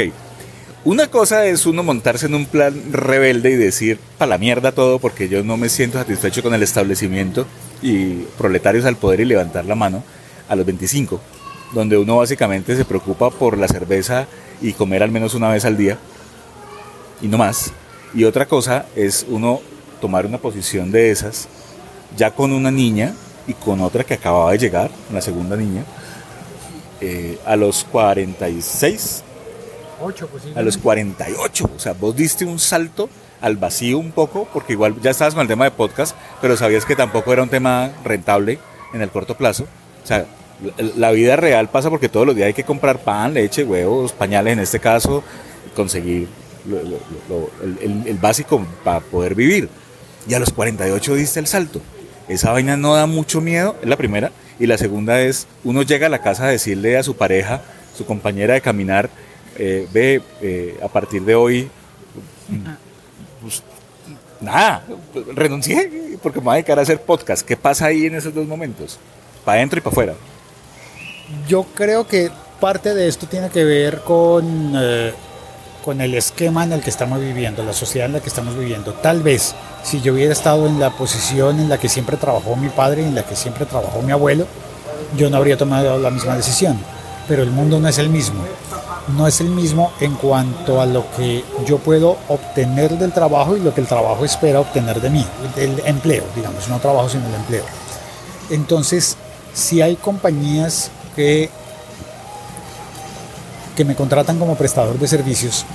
Una 0.84 1.08
cosa 1.08 1.46
es 1.46 1.66
uno 1.66 1.84
montarse 1.84 2.28
en 2.28 2.34
un 2.34 2.46
plan 2.46 2.74
rebelde 2.92 3.52
y 3.52 3.56
decir, 3.56 4.00
para 4.18 4.30
la 4.30 4.38
mierda 4.38 4.72
todo, 4.72 5.00
porque 5.00 5.28
yo 5.28 5.44
no 5.44 5.58
me 5.58 5.70
siento 5.70 5.98
satisfecho 5.98 6.42
con 6.42 6.54
el 6.54 6.64
establecimiento 6.64 7.46
y 7.82 8.24
proletarios 8.38 8.86
al 8.86 8.96
poder 8.96 9.20
y 9.20 9.26
levantar 9.26 9.66
la 9.66 9.76
mano 9.76 10.04
a 10.48 10.56
los 10.56 10.66
25, 10.66 11.20
donde 11.74 11.98
uno 11.98 12.18
básicamente 12.18 12.76
se 12.76 12.86
preocupa 12.86 13.30
por 13.30 13.58
la 13.58 13.68
cerveza 13.68 14.28
y 14.62 14.74
comer 14.74 15.04
al 15.04 15.12
menos 15.12 15.34
una 15.34 15.50
vez 15.50 15.66
al 15.66 15.78
día 15.78 15.98
y 17.22 17.28
no 17.28 17.38
más. 17.38 17.72
Y 18.14 18.24
otra 18.24 18.46
cosa 18.46 18.86
es 18.96 19.26
uno 19.30 19.62
tomar 20.02 20.26
una 20.26 20.38
posición 20.38 20.92
de 20.92 21.12
esas 21.12 21.48
ya 22.16 22.32
con 22.32 22.52
una 22.52 22.72
niña 22.72 23.14
y 23.48 23.54
con 23.54 23.82
otra 23.82 24.04
que 24.04 24.14
acababa 24.14 24.52
de 24.52 24.58
llegar, 24.58 24.92
la 25.12 25.22
segunda 25.22 25.56
niña, 25.56 25.84
eh, 27.02 27.38
a 27.46 27.56
los 27.56 27.84
46. 27.86 29.24
8, 30.02 30.30
a 30.56 30.62
los 30.62 30.78
48. 30.78 31.70
O 31.76 31.80
sea, 31.80 31.94
vos 31.94 32.16
diste 32.16 32.46
un 32.46 32.60
salto 32.60 33.10
al 33.42 33.58
vacío 33.58 34.00
un 34.00 34.12
poco, 34.12 34.48
porque 34.54 34.74
igual 34.74 35.00
ya 35.02 35.12
estabas 35.12 35.34
con 35.34 35.42
el 35.42 35.48
tema 35.48 35.66
de 35.66 35.72
podcast, 35.72 36.16
pero 36.42 36.58
sabías 36.58 36.86
que 36.86 36.96
tampoco 36.96 37.34
era 37.34 37.44
un 37.44 37.50
tema 37.50 37.92
rentable 38.04 38.60
en 38.94 39.02
el 39.02 39.10
corto 39.10 39.36
plazo. 39.36 39.66
O 40.04 40.08
sea, 40.08 40.26
la 40.96 41.12
vida 41.12 41.36
real 41.36 41.70
pasa 41.70 41.90
porque 41.90 42.10
todos 42.10 42.26
los 42.26 42.36
días 42.36 42.48
hay 42.48 42.54
que 42.54 42.64
comprar 42.64 43.00
pan, 43.00 43.34
leche, 43.34 43.64
huevos, 43.64 44.12
pañales 44.12 44.54
en 44.54 44.60
este 44.60 44.80
caso, 44.80 45.24
conseguir 45.76 46.28
el, 46.66 48.18
básico 48.20 48.66
para 48.84 49.00
poder 49.00 49.36
vivir. 49.36 49.70
Y 50.28 50.34
a 50.34 50.40
los 50.40 50.52
48 50.52 51.16
diste 51.16 51.40
el 51.40 51.48
salto. 51.48 51.82
Esa 52.28 52.52
vaina 52.52 52.76
no 52.76 52.96
da 52.96 53.06
mucho 53.06 53.40
miedo, 53.40 53.76
es 53.82 53.88
la 53.88 53.96
primera. 53.96 54.32
Y 54.60 54.66
la 54.66 54.78
segunda 54.78 55.22
es, 55.22 55.48
uno 55.64 55.84
llega 55.84 56.08
a 56.08 56.10
la 56.10 56.22
casa 56.22 56.46
a 56.46 56.50
decirle 56.50 56.98
a 56.98 57.04
su 57.04 57.16
pareja, 57.16 57.62
su 57.96 58.06
compañera 58.06 58.56
de 58.56 58.62
caminar, 58.62 59.10
eh, 59.58 59.88
ve, 59.94 60.22
eh, 60.42 60.78
a 60.84 60.88
partir 60.88 61.24
de 61.24 61.36
hoy, 61.36 61.70
pues, 63.42 63.64
nada, 64.42 64.84
renuncié 65.34 66.18
porque 66.22 66.40
me 66.40 66.46
voy 66.46 66.52
a 66.54 66.56
dedicar 66.56 66.80
a 66.80 66.82
hacer 66.82 67.02
podcast. 67.02 67.46
¿Qué 67.46 67.56
pasa 67.56 67.86
ahí 67.86 68.08
en 68.08 68.16
esos 68.16 68.34
dos 68.34 68.48
momentos? 68.48 69.00
Para 69.46 69.60
adentro 69.60 69.78
y 69.78 69.82
para 69.82 69.92
afuera. 69.92 70.14
Yo 71.48 71.64
creo 71.76 72.08
que 72.08 72.32
parte 72.60 72.94
de 72.94 73.08
esto 73.08 73.28
tiene 73.28 73.50
que 73.50 73.64
ver 73.64 74.02
con, 74.02 74.74
eh, 74.76 75.14
con 75.84 76.00
el 76.02 76.14
esquema 76.16 76.64
en 76.64 76.74
el 76.74 76.82
que 76.82 76.90
estamos 76.90 77.20
viviendo, 77.20 77.64
la 77.64 77.74
sociedad 77.74 78.08
en 78.08 78.14
la 78.14 78.20
que 78.22 78.30
estamos 78.30 78.58
viviendo. 78.58 78.94
Tal 78.94 79.22
vez 79.22 79.54
si 79.84 80.02
yo 80.02 80.14
hubiera 80.14 80.32
estado 80.32 80.68
en 80.68 80.80
la 80.80 80.92
posición 80.92 81.60
en 81.60 81.70
la 81.70 81.78
que 81.78 81.90
siempre 81.90 82.18
trabajó 82.18 82.56
mi 82.56 82.70
padre, 82.70 83.06
en 83.06 83.16
la 83.16 83.24
que 83.24 83.36
siempre 83.36 83.66
trabajó 83.66 84.02
mi 84.02 84.12
abuelo, 84.12 84.48
yo 85.18 85.30
no 85.30 85.38
habría 85.38 85.58
tomado 85.58 85.98
la 86.00 86.10
misma 86.10 86.36
decisión. 86.36 86.80
Pero 87.28 87.44
el 87.44 87.52
mundo 87.52 87.80
no 87.80 87.90
es 87.90 87.98
el 87.98 88.10
mismo. 88.10 88.42
No 89.18 89.28
es 89.28 89.42
el 89.42 89.48
mismo 89.48 89.92
en 90.00 90.16
cuanto 90.16 90.82
a 90.82 90.86
lo 90.86 91.10
que 91.12 91.44
yo 91.66 91.78
puedo 91.78 92.18
obtener 92.28 92.98
del 92.98 93.14
trabajo 93.14 93.56
y 93.56 93.62
lo 93.62 93.74
que 93.74 93.82
el 93.82 93.88
trabajo 93.88 94.26
espera 94.26 94.60
obtener 94.60 95.00
de 95.00 95.10
mí, 95.10 95.26
del 95.56 95.82
empleo, 95.86 96.24
digamos, 96.36 96.68
no 96.68 96.80
trabajo 96.80 97.08
sino 97.10 97.26
el 97.28 97.36
empleo. 97.36 97.64
Entonces, 98.50 99.16
si 99.54 99.82
hay 99.82 99.96
compañías 99.96 100.92
que 101.18 101.50
me 103.86 103.96
contratan 103.96 104.40
como 104.40 104.56
prestador 104.56 104.98
de 104.98 105.08
servicios 105.08 105.66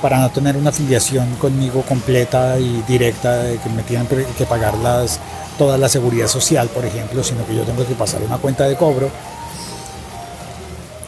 para 0.00 0.18
no 0.18 0.30
tener 0.30 0.56
una 0.56 0.70
afiliación 0.70 1.32
conmigo 1.36 1.82
completa 1.82 2.58
y 2.58 2.82
directa, 2.88 3.44
que 3.62 3.70
me 3.70 3.84
tienen 3.84 4.08
que 4.08 4.46
pagar 4.46 4.76
las, 4.78 5.20
toda 5.56 5.78
la 5.78 5.88
seguridad 5.88 6.26
social, 6.26 6.68
por 6.68 6.84
ejemplo, 6.84 7.22
sino 7.22 7.46
que 7.46 7.54
yo 7.54 7.62
tengo 7.62 7.86
que 7.86 7.94
pasar 7.94 8.20
una 8.22 8.38
cuenta 8.38 8.64
de 8.64 8.76
cobro. 8.76 9.08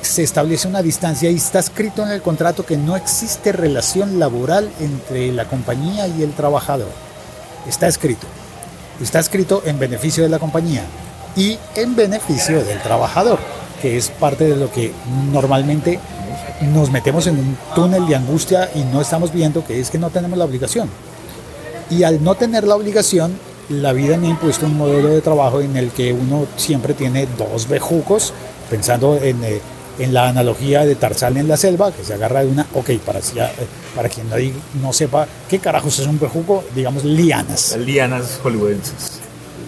Se 0.01 0.23
establece 0.23 0.69
una 0.69 0.81
distancia 0.81 1.29
y 1.29 1.35
está 1.35 1.59
escrito 1.59 2.05
en 2.05 2.13
el 2.13 2.23
contrato 2.23 2.65
que 2.65 2.77
no 2.77 2.95
existe 2.95 3.51
relación 3.51 4.21
laboral 4.21 4.71
entre 4.79 5.33
la 5.33 5.47
compañía 5.47 6.07
y 6.07 6.23
el 6.23 6.33
trabajador. 6.33 6.91
Está 7.69 7.89
escrito. 7.89 8.29
Está 9.03 9.19
escrito 9.19 9.63
en 9.67 9.81
beneficio 9.81 10.23
de 10.23 10.29
la 10.29 10.39
compañía 10.39 10.85
y 11.37 11.59
en 11.75 11.97
beneficio 11.97 12.65
del 12.65 12.81
trabajador 12.81 13.39
que 13.85 13.99
es 13.99 14.09
parte 14.09 14.45
de 14.45 14.57
lo 14.57 14.73
que 14.73 14.93
normalmente 15.31 16.01
nos 16.73 16.91
metemos 16.91 17.27
en 17.27 17.39
un 17.39 17.59
túnel 17.75 18.07
de 18.07 18.17
angustia 18.17 18.71
y 18.75 18.81
no 18.81 19.03
estamos 19.03 19.31
viendo, 19.31 19.63
que 19.63 19.79
es 19.79 19.91
que 19.91 19.99
no 19.99 20.09
tenemos 20.09 20.39
la 20.39 20.47
obligación. 20.47 20.89
Y 21.91 22.03
al 22.05 22.25
no 22.25 22.35
tener 22.35 22.67
la 22.67 22.77
obligación, 22.77 23.39
la 23.69 23.93
vida 23.93 24.17
me 24.17 24.29
ha 24.29 24.31
impuesto 24.31 24.65
un 24.65 24.79
modelo 24.79 25.09
de 25.09 25.21
trabajo 25.21 25.61
en 25.61 25.77
el 25.77 25.91
que 25.91 26.15
uno 26.15 26.47
siempre 26.57 26.95
tiene 26.95 27.29
dos 27.37 27.69
bejucos, 27.69 28.33
pensando 28.71 29.19
en, 29.23 29.45
eh, 29.45 29.61
en 29.99 30.15
la 30.15 30.31
analogía 30.31 30.87
de 30.87 30.95
Tarzán 30.95 31.37
en 31.37 31.47
la 31.47 31.59
selva, 31.59 31.93
que 31.93 32.05
se 32.05 32.15
agarra 32.15 32.43
de 32.43 32.49
una, 32.49 32.67
ok, 32.73 32.91
para, 33.05 33.21
para 33.95 34.09
quien 34.09 34.31
no, 34.31 34.37
no 34.81 34.95
sepa 34.95 35.29
qué 35.51 35.59
carajos 35.59 35.99
es 35.99 36.07
un 36.07 36.19
bejuco, 36.19 36.65
digamos 36.75 37.05
lianas. 37.05 37.77
Lianas 37.77 38.41
hollywoodenses. 38.43 39.21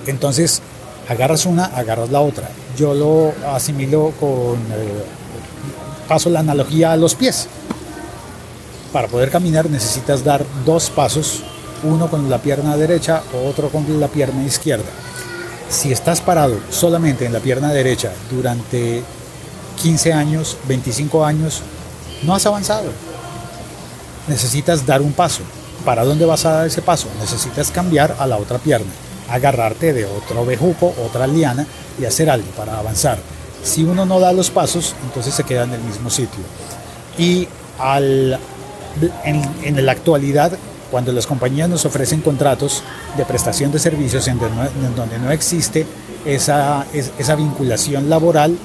Entonces, 0.07 0.63
agarras 1.09 1.47
una, 1.47 1.67
agarras 1.67 2.11
la 2.11 2.21
otra 2.21 2.49
yo 2.77 2.95
lo 2.95 3.33
asimilo 3.49 4.13
con, 4.21 4.57
eh, 4.73 5.05
paso 6.07 6.31
la 6.31 6.41
analogía 6.41 6.93
a 6.93 6.97
los 6.97 7.15
pies. 7.15 7.49
Para 8.93 9.09
poder 9.09 9.31
caminar 9.31 9.69
necesitas 9.69 10.23
dar 10.23 10.45
dos 10.65 10.91
pasos, 10.91 11.43
uno 11.83 12.09
con 12.09 12.31
la 12.31 12.39
pierna 12.39 12.77
derecha, 12.77 13.23
otro 13.47 13.69
con 13.71 13.85
la 13.99 14.09
pierna 14.09 14.45
izquierda. 14.45 14.85
Si 15.69 15.91
estás 15.91 16.21
parado 16.21 16.59
solamente 16.71 17.27
en 17.27 17.33
la 17.33 17.41
pierna 17.41 17.73
derecha 17.73 18.13
durante 18.31 19.03
15 19.83 20.13
años, 20.13 20.57
25 20.69 21.25
años, 21.25 21.63
no 22.23 22.35
has 22.35 22.47
avanzado. 22.47 22.91
Necesitas 24.29 24.87
dar 24.87 25.03
un 25.03 25.13
paso. 25.13 25.43
¿Para 25.85 26.05
dónde 26.05 26.25
vas 26.25 26.45
a 26.45 26.53
dar 26.53 26.67
ese 26.67 26.83
paso? 26.83 27.09
Necesitas 27.21 27.71
cambiar 27.71 28.17
a 28.19 28.27
la 28.27 28.39
otra 28.39 28.59
pierna 28.59 28.91
agarrarte 29.29 29.93
de 29.93 30.05
otro 30.05 30.45
bejuco, 30.45 30.95
otra 31.05 31.27
liana 31.27 31.67
y 32.01 32.05
hacer 32.05 32.31
algo 32.31 32.49
para 32.57 32.79
avanzar. 32.79 33.19
Si 33.63 33.83
uno 33.83 34.07
no 34.07 34.21
da 34.21 34.33
los 34.33 34.51
pasos, 34.51 34.95
entonces 35.05 35.35
se 35.35 35.45
queda 35.45 35.65
en 35.65 35.73
el 35.73 35.81
mismo 35.81 36.11
sitio. 36.11 36.43
Y 37.19 37.49
al, 37.79 38.39
en, 39.25 39.85
la 39.87 39.93
actualidad, 39.93 40.53
cuando 40.91 41.13
las 41.13 41.27
compañías 41.27 41.69
nos 41.69 41.85
ofrecen 41.85 42.21
contratos 42.21 42.83
de 43.17 43.25
prestación 43.25 43.73
de 43.73 43.79
servicios 43.79 44.29
en, 44.29 44.39
donde 44.39 45.19
no 45.19 45.31
existe 45.31 45.87
esa, 46.25 46.87
esa 46.93 47.35
vinculación 47.35 48.09
laboral, 48.09 48.57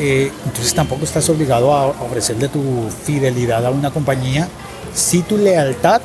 eh, 0.00 0.30
entonces 0.44 0.74
tampoco 0.74 1.04
estás 1.04 1.28
obligado 1.28 1.72
a 1.74 1.86
ofrecerle 1.86 2.48
tu 2.48 2.88
fidelidad 3.04 3.64
a 3.66 3.70
una 3.70 3.90
compañía, 3.90 4.48
si 4.94 5.22
tu 5.22 5.36
lealtad 5.36 6.00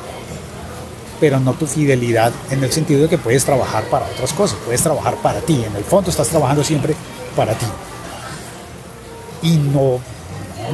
pero 1.19 1.39
no 1.39 1.53
tu 1.53 1.67
fidelidad 1.67 2.31
en 2.51 2.63
el 2.63 2.71
sentido 2.71 3.03
de 3.03 3.09
que 3.09 3.17
puedes 3.17 3.45
trabajar 3.45 3.83
para 3.85 4.05
otras 4.05 4.33
cosas, 4.33 4.57
puedes 4.65 4.81
trabajar 4.81 5.15
para 5.15 5.39
ti, 5.41 5.63
en 5.63 5.75
el 5.75 5.83
fondo 5.83 6.09
estás 6.09 6.27
trabajando 6.27 6.63
siempre 6.63 6.95
para 7.35 7.53
ti. 7.53 7.65
Y 9.41 9.57
no, 9.57 9.99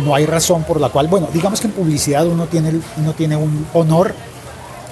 no 0.03 0.15
hay 0.15 0.25
razón 0.25 0.63
por 0.63 0.79
la 0.79 0.89
cual, 0.89 1.07
bueno, 1.07 1.27
digamos 1.33 1.59
que 1.59 1.67
en 1.67 1.73
publicidad 1.73 2.25
uno 2.27 2.45
tiene, 2.45 2.79
uno 2.97 3.13
tiene 3.13 3.35
un 3.35 3.67
honor, 3.73 4.13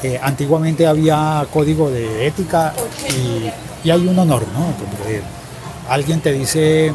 eh, 0.04 0.20
antiguamente 0.22 0.86
había 0.86 1.46
código 1.51 1.89
de 1.89 2.27
ética 2.27 2.74
y, 3.10 3.51
hay 3.89 4.06
un 4.06 4.20
honor, 4.20 4.44
¿no? 4.54 4.66
alguien 5.89 6.20
te 6.20 6.34
dice, 6.34 6.92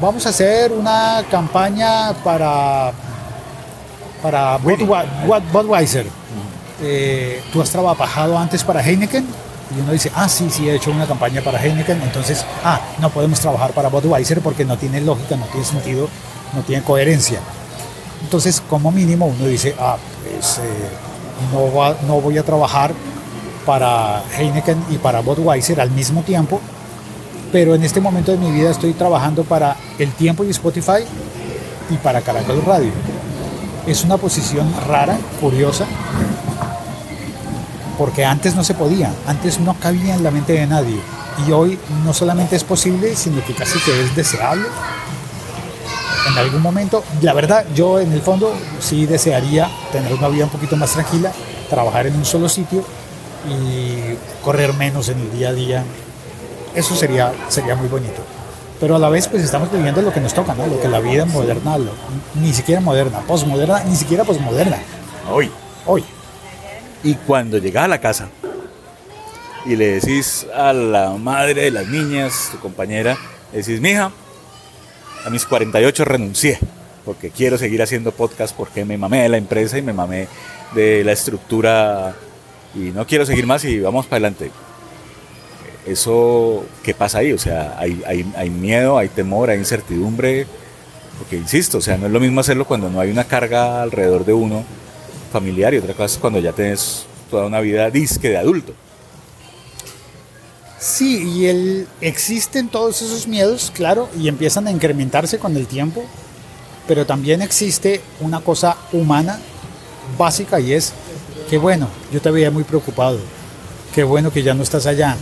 vamos 0.00 0.26
a 0.26 0.30
hacer 0.30 0.72
una 0.72 1.22
campaña 1.30 2.12
para, 2.24 2.90
para 4.20 4.58
Budweiser 4.58 6.06
eh, 6.82 7.42
tú 7.52 7.62
has 7.62 7.70
trabajado 7.70 8.38
antes 8.38 8.64
para 8.64 8.80
Heineken 8.86 9.26
y 9.76 9.80
uno 9.80 9.92
dice, 9.92 10.12
ah, 10.14 10.28
sí, 10.28 10.48
sí, 10.50 10.68
he 10.68 10.76
hecho 10.76 10.90
una 10.90 11.06
campaña 11.06 11.42
para 11.42 11.62
Heineken, 11.62 12.00
entonces, 12.02 12.44
ah, 12.64 12.80
no 13.00 13.10
podemos 13.10 13.40
trabajar 13.40 13.72
para 13.72 13.88
Budweiser 13.88 14.40
porque 14.40 14.64
no 14.64 14.76
tiene 14.76 15.00
lógica, 15.00 15.36
no 15.36 15.46
tiene 15.46 15.66
sentido, 15.66 16.08
no 16.54 16.62
tiene 16.62 16.82
coherencia. 16.82 17.40
Entonces, 18.22 18.62
como 18.68 18.92
mínimo, 18.92 19.26
uno 19.26 19.46
dice, 19.46 19.74
ah, 19.78 19.96
pues 20.22 20.58
eh, 20.58 20.62
no, 21.52 21.94
no 22.06 22.20
voy 22.20 22.38
a 22.38 22.44
trabajar 22.44 22.92
para 23.64 24.22
Heineken 24.38 24.84
y 24.90 24.98
para 24.98 25.20
Budweiser 25.20 25.80
al 25.80 25.90
mismo 25.90 26.22
tiempo, 26.22 26.60
pero 27.50 27.74
en 27.74 27.82
este 27.82 28.00
momento 28.00 28.30
de 28.32 28.38
mi 28.38 28.52
vida 28.52 28.70
estoy 28.70 28.92
trabajando 28.92 29.42
para 29.42 29.76
El 29.98 30.12
Tiempo 30.12 30.44
y 30.44 30.50
Spotify 30.50 31.04
y 31.90 31.96
para 31.96 32.20
Caracol 32.20 32.62
Radio. 32.64 32.92
Es 33.86 34.04
una 34.04 34.16
posición 34.16 34.72
rara, 34.86 35.16
curiosa, 35.40 35.86
porque 37.98 38.24
antes 38.24 38.54
no 38.54 38.64
se 38.64 38.74
podía, 38.74 39.12
antes 39.26 39.60
no 39.60 39.74
cabía 39.74 40.14
en 40.14 40.22
la 40.22 40.30
mente 40.30 40.52
de 40.52 40.66
nadie. 40.66 41.00
Y 41.46 41.52
hoy 41.52 41.78
no 42.04 42.12
solamente 42.12 42.56
es 42.56 42.64
posible, 42.64 43.14
sino 43.16 43.44
que 43.44 43.54
casi 43.54 43.78
que 43.80 44.00
es 44.00 44.14
deseable. 44.16 44.66
En 46.30 46.38
algún 46.38 46.60
momento, 46.60 47.04
la 47.22 47.32
verdad, 47.32 47.64
yo 47.74 48.00
en 48.00 48.12
el 48.12 48.20
fondo 48.20 48.52
sí 48.80 49.06
desearía 49.06 49.70
tener 49.92 50.12
una 50.12 50.28
vida 50.28 50.44
un 50.44 50.50
poquito 50.50 50.76
más 50.76 50.92
tranquila, 50.92 51.32
trabajar 51.70 52.06
en 52.06 52.16
un 52.16 52.24
solo 52.24 52.48
sitio 52.48 52.84
y 53.48 54.16
correr 54.44 54.72
menos 54.74 55.08
en 55.08 55.20
el 55.20 55.32
día 55.32 55.50
a 55.50 55.52
día. 55.52 55.84
Eso 56.74 56.96
sería, 56.96 57.32
sería 57.48 57.76
muy 57.76 57.88
bonito. 57.88 58.22
Pero 58.80 58.96
a 58.96 58.98
la 58.98 59.08
vez, 59.08 59.28
pues 59.28 59.42
estamos 59.42 59.72
viviendo 59.72 60.02
lo 60.02 60.12
que 60.12 60.20
nos 60.20 60.34
toca, 60.34 60.54
¿no? 60.54 60.66
Lo 60.66 60.80
que 60.80 60.88
la 60.88 61.00
vida 61.00 61.24
moderna, 61.24 61.76
ni 62.34 62.52
siquiera 62.52 62.80
moderna, 62.80 63.20
posmoderna, 63.20 63.84
ni 63.84 63.96
siquiera 63.96 64.24
posmoderna. 64.24 64.78
Hoy. 65.30 65.50
Hoy. 65.86 66.04
Y 67.06 67.14
cuando 67.14 67.58
llegas 67.58 67.84
a 67.84 67.88
la 67.88 68.00
casa 68.00 68.28
y 69.64 69.76
le 69.76 70.00
decís 70.00 70.44
a 70.52 70.72
la 70.72 71.10
madre 71.10 71.62
de 71.62 71.70
las 71.70 71.86
niñas, 71.86 72.48
tu 72.50 72.58
compañera, 72.58 73.16
le 73.52 73.58
decís, 73.58 73.80
mija, 73.80 74.10
a 75.24 75.30
mis 75.30 75.46
48 75.46 76.04
renuncié 76.04 76.58
porque 77.04 77.30
quiero 77.30 77.58
seguir 77.58 77.80
haciendo 77.80 78.10
podcast 78.10 78.56
porque 78.56 78.84
me 78.84 78.98
mamé 78.98 79.22
de 79.22 79.28
la 79.28 79.36
empresa 79.36 79.78
y 79.78 79.82
me 79.82 79.92
mamé 79.92 80.26
de 80.74 81.04
la 81.04 81.12
estructura 81.12 82.12
y 82.74 82.90
no 82.90 83.06
quiero 83.06 83.24
seguir 83.24 83.46
más 83.46 83.64
y 83.64 83.78
vamos 83.78 84.06
para 84.06 84.26
adelante. 84.26 84.50
Eso, 85.86 86.66
¿qué 86.82 86.92
pasa 86.92 87.18
ahí? 87.18 87.30
O 87.30 87.38
sea, 87.38 87.76
hay, 87.78 88.02
hay, 88.34 88.50
miedo, 88.50 88.98
hay 88.98 89.10
temor, 89.10 89.50
hay 89.50 89.58
incertidumbre, 89.58 90.48
porque 91.18 91.36
insisto, 91.36 91.78
o 91.78 91.80
sea, 91.80 91.98
no 91.98 92.06
es 92.06 92.12
lo 92.12 92.18
mismo 92.18 92.40
hacerlo 92.40 92.64
cuando 92.64 92.90
no 92.90 92.98
hay 92.98 93.12
una 93.12 93.22
carga 93.22 93.80
alrededor 93.80 94.24
de 94.24 94.32
uno 94.32 94.64
familiar 95.36 95.74
y 95.74 95.78
otra 95.78 95.92
cosa 95.92 96.06
es 96.06 96.18
cuando 96.18 96.40
ya 96.40 96.52
tienes 96.52 97.04
toda 97.30 97.44
una 97.44 97.60
vida 97.60 97.90
disque 97.90 98.30
de 98.30 98.38
adulto. 98.38 98.72
Sí, 100.78 101.22
y 101.24 101.86
existen 102.00 102.68
todos 102.68 103.02
esos 103.02 103.26
miedos, 103.26 103.70
claro, 103.74 104.08
y 104.18 104.28
empiezan 104.28 104.66
a 104.66 104.70
incrementarse 104.70 105.38
con 105.38 105.54
el 105.56 105.66
tiempo, 105.66 106.04
pero 106.88 107.04
también 107.04 107.42
existe 107.42 108.00
una 108.20 108.40
cosa 108.40 108.76
humana 108.92 109.38
básica 110.16 110.58
y 110.58 110.72
es 110.72 110.94
que 111.50 111.58
bueno, 111.58 111.88
yo 112.12 112.20
te 112.22 112.30
veía 112.30 112.50
muy 112.50 112.64
preocupado, 112.64 113.18
qué 113.94 114.02
bueno 114.04 114.32
que 114.32 114.42
ya 114.42 114.54
no 114.54 114.62
estás 114.62 114.86
allá, 114.86 115.16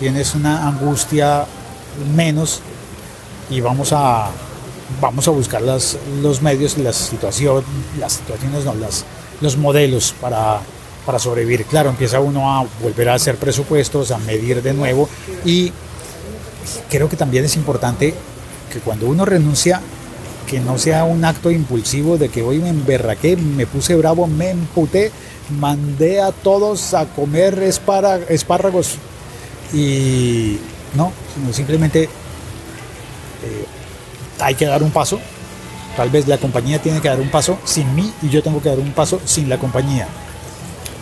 tienes 0.00 0.34
una 0.34 0.66
angustia 0.68 1.44
menos 2.16 2.60
y 3.50 3.60
vamos 3.60 3.92
a 3.92 4.30
vamos 5.00 5.26
a 5.28 5.32
buscar 5.32 5.62
las, 5.62 5.98
los 6.22 6.40
medios, 6.40 6.78
las 6.78 6.96
situaciones, 6.96 7.64
las 7.98 8.14
situaciones, 8.14 8.64
no, 8.64 8.74
las, 8.74 9.04
los 9.40 9.56
modelos 9.56 10.14
para, 10.20 10.60
para 11.04 11.18
sobrevivir. 11.18 11.64
Claro, 11.66 11.90
empieza 11.90 12.20
uno 12.20 12.52
a 12.52 12.66
volver 12.82 13.08
a 13.08 13.14
hacer 13.14 13.36
presupuestos, 13.36 14.10
a 14.10 14.18
medir 14.18 14.62
de 14.62 14.72
nuevo 14.72 15.08
y 15.44 15.72
creo 16.88 17.08
que 17.08 17.16
también 17.16 17.44
es 17.44 17.56
importante 17.56 18.14
que 18.72 18.80
cuando 18.80 19.06
uno 19.06 19.24
renuncia 19.24 19.80
que 20.48 20.60
no 20.60 20.78
sea 20.78 21.04
un 21.04 21.24
acto 21.24 21.50
impulsivo 21.50 22.18
de 22.18 22.28
que 22.28 22.42
hoy 22.42 22.58
me 22.58 22.68
emberraqué, 22.68 23.36
me 23.36 23.66
puse 23.66 23.94
bravo, 23.96 24.26
me 24.26 24.50
emputé, 24.50 25.10
mandé 25.58 26.20
a 26.20 26.32
todos 26.32 26.94
a 26.94 27.06
comer 27.06 27.62
espárragos 27.62 28.96
y 29.72 30.58
no, 30.94 31.12
simplemente 31.52 32.04
eh, 32.04 32.08
hay 34.38 34.54
que 34.54 34.66
dar 34.66 34.82
un 34.82 34.90
paso. 34.90 35.18
Tal 35.96 36.10
vez 36.10 36.26
la 36.26 36.38
compañía 36.38 36.80
tiene 36.80 37.00
que 37.00 37.08
dar 37.08 37.20
un 37.20 37.30
paso 37.30 37.58
sin 37.64 37.94
mí 37.94 38.12
y 38.22 38.28
yo 38.28 38.42
tengo 38.42 38.60
que 38.60 38.68
dar 38.68 38.78
un 38.78 38.92
paso 38.92 39.20
sin 39.24 39.48
la 39.48 39.58
compañía. 39.58 40.08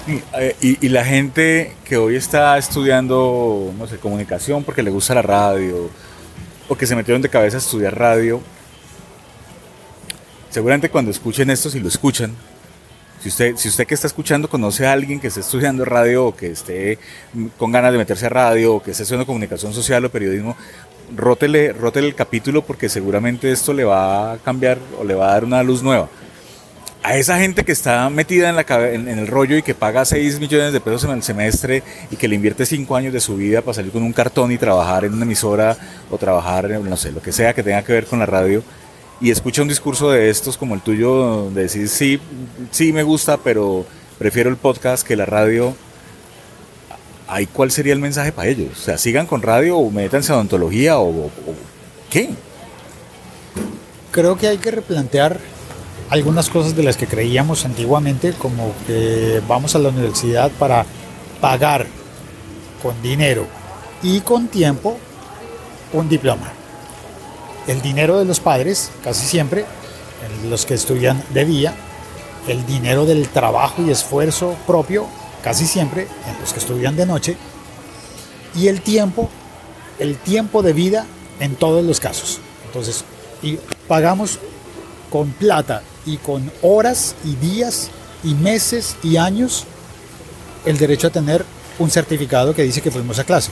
Eh, 0.06 0.56
y, 0.60 0.88
la 0.88 1.04
gente 1.04 1.74
que 1.84 1.96
hoy 1.96 2.16
está 2.16 2.58
estudiando, 2.58 3.72
no 3.78 3.86
sé, 3.86 3.98
comunicación 3.98 4.64
porque 4.64 4.82
le 4.82 4.90
gusta 4.90 5.14
la 5.14 5.22
radio, 5.22 5.88
o 6.68 6.76
que 6.76 6.86
se 6.86 6.96
metieron 6.96 7.22
de 7.22 7.28
cabeza 7.28 7.56
a 7.56 7.60
estudiar 7.60 7.96
radio, 7.96 8.40
seguramente 10.50 10.90
cuando 10.90 11.12
escuchen 11.12 11.50
esto, 11.50 11.70
si 11.70 11.78
lo 11.78 11.86
escuchan, 11.86 12.34
si 13.20 13.28
usted, 13.28 13.56
si 13.56 13.68
usted 13.68 13.86
que 13.86 13.94
está 13.94 14.08
escuchando 14.08 14.48
conoce 14.48 14.84
a 14.86 14.92
alguien 14.92 15.20
que 15.20 15.28
esté 15.28 15.38
estudiando 15.38 15.84
radio 15.84 16.26
o 16.26 16.36
que 16.36 16.48
esté 16.48 16.98
con 17.56 17.70
ganas 17.70 17.92
de 17.92 17.98
meterse 17.98 18.26
a 18.26 18.30
radio 18.30 18.74
o 18.74 18.82
que 18.82 18.90
esté 18.90 19.04
estudiando 19.04 19.26
comunicación 19.26 19.72
social 19.72 20.04
o 20.04 20.10
periodismo, 20.10 20.56
rótele, 21.16 21.72
rótele 21.72 22.08
el 22.08 22.14
capítulo 22.14 22.62
porque 22.62 22.88
seguramente 22.88 23.50
esto 23.50 23.72
le 23.72 23.84
va 23.84 24.32
a 24.32 24.38
cambiar 24.38 24.78
o 24.98 25.04
le 25.04 25.14
va 25.14 25.28
a 25.28 25.32
dar 25.32 25.44
una 25.44 25.62
luz 25.62 25.82
nueva. 25.82 26.08
A 27.04 27.16
esa 27.16 27.36
gente 27.38 27.64
que 27.64 27.72
está 27.72 28.08
metida 28.10 28.48
en, 28.48 28.54
la, 28.54 28.64
en, 28.92 29.08
el 29.08 29.26
rollo 29.26 29.56
y 29.56 29.62
que 29.62 29.74
paga 29.74 30.04
6 30.04 30.38
millones 30.38 30.72
de 30.72 30.80
pesos 30.80 31.02
en 31.04 31.10
el 31.10 31.22
semestre 31.22 31.82
y 32.12 32.16
que 32.16 32.28
le 32.28 32.36
invierte 32.36 32.64
5 32.64 32.94
años 32.94 33.12
de 33.12 33.20
su 33.20 33.36
vida 33.36 33.60
para 33.60 33.74
salir 33.74 33.90
con 33.90 34.04
un 34.04 34.12
cartón 34.12 34.52
y 34.52 34.58
trabajar 34.58 35.04
en 35.04 35.14
una 35.14 35.24
emisora 35.24 35.76
o 36.10 36.16
trabajar 36.16 36.70
en, 36.70 36.88
no 36.88 36.96
sé, 36.96 37.10
lo 37.10 37.20
que 37.20 37.32
sea 37.32 37.54
que 37.54 37.64
tenga 37.64 37.82
que 37.82 37.92
ver 37.92 38.06
con 38.06 38.20
la 38.20 38.26
radio 38.26 38.62
y 39.22 39.30
escucha 39.30 39.62
un 39.62 39.68
discurso 39.68 40.10
de 40.10 40.30
estos 40.30 40.58
como 40.58 40.74
el 40.74 40.80
tuyo, 40.80 41.48
de 41.50 41.62
decir, 41.62 41.88
sí, 41.88 42.20
sí 42.72 42.92
me 42.92 43.04
gusta, 43.04 43.36
pero 43.36 43.86
prefiero 44.18 44.50
el 44.50 44.56
podcast 44.56 45.06
que 45.06 45.14
la 45.14 45.26
radio, 45.26 45.76
¿ahí 47.28 47.46
cuál 47.46 47.70
sería 47.70 47.92
el 47.92 47.98
mensaje 47.98 48.32
para 48.32 48.48
ellos? 48.48 48.70
O 48.72 48.82
sea, 48.82 48.98
sigan 48.98 49.26
con 49.26 49.42
radio 49.42 49.78
o 49.78 49.90
métanse 49.90 50.32
a 50.32 50.36
odontología 50.36 50.98
o, 50.98 51.26
o 51.26 51.30
qué? 52.10 52.30
Creo 54.10 54.36
que 54.36 54.48
hay 54.48 54.58
que 54.58 54.70
replantear 54.70 55.38
algunas 56.10 56.50
cosas 56.50 56.76
de 56.76 56.82
las 56.82 56.96
que 56.96 57.06
creíamos 57.06 57.64
antiguamente, 57.64 58.34
como 58.34 58.74
que 58.86 59.40
vamos 59.48 59.74
a 59.74 59.78
la 59.78 59.88
universidad 59.88 60.50
para 60.58 60.84
pagar 61.40 61.86
con 62.82 63.00
dinero 63.00 63.46
y 64.02 64.20
con 64.20 64.48
tiempo 64.48 64.98
un 65.92 66.08
diploma. 66.08 66.52
El 67.66 67.80
dinero 67.80 68.18
de 68.18 68.24
los 68.24 68.40
padres, 68.40 68.90
casi 69.02 69.24
siempre, 69.24 69.64
los 70.48 70.66
que 70.66 70.74
estudian 70.74 71.22
de 71.32 71.44
día, 71.44 71.74
el 72.48 72.66
dinero 72.66 73.06
del 73.06 73.28
trabajo 73.28 73.82
y 73.82 73.90
esfuerzo 73.90 74.56
propio, 74.66 75.06
casi 75.42 75.66
siempre, 75.66 76.08
en 76.26 76.40
los 76.40 76.52
que 76.52 76.60
estudian 76.60 76.96
de 76.96 77.06
noche, 77.06 77.36
y 78.54 78.68
el 78.68 78.80
tiempo, 78.80 79.28
el 79.98 80.16
tiempo 80.16 80.62
de 80.62 80.72
vida 80.72 81.06
en 81.40 81.56
todos 81.56 81.84
los 81.84 82.00
casos. 82.00 82.38
Entonces, 82.66 83.04
y 83.42 83.58
pagamos 83.88 84.38
con 85.10 85.30
plata 85.32 85.82
y 86.06 86.16
con 86.16 86.50
horas 86.62 87.14
y 87.24 87.34
días 87.36 87.90
y 88.24 88.34
meses 88.34 88.96
y 89.02 89.16
años 89.16 89.64
el 90.64 90.78
derecho 90.78 91.08
a 91.08 91.10
tener 91.10 91.44
un 91.78 91.90
certificado 91.90 92.54
que 92.54 92.62
dice 92.62 92.80
que 92.80 92.90
fuimos 92.90 93.18
a 93.18 93.24
clase. 93.24 93.50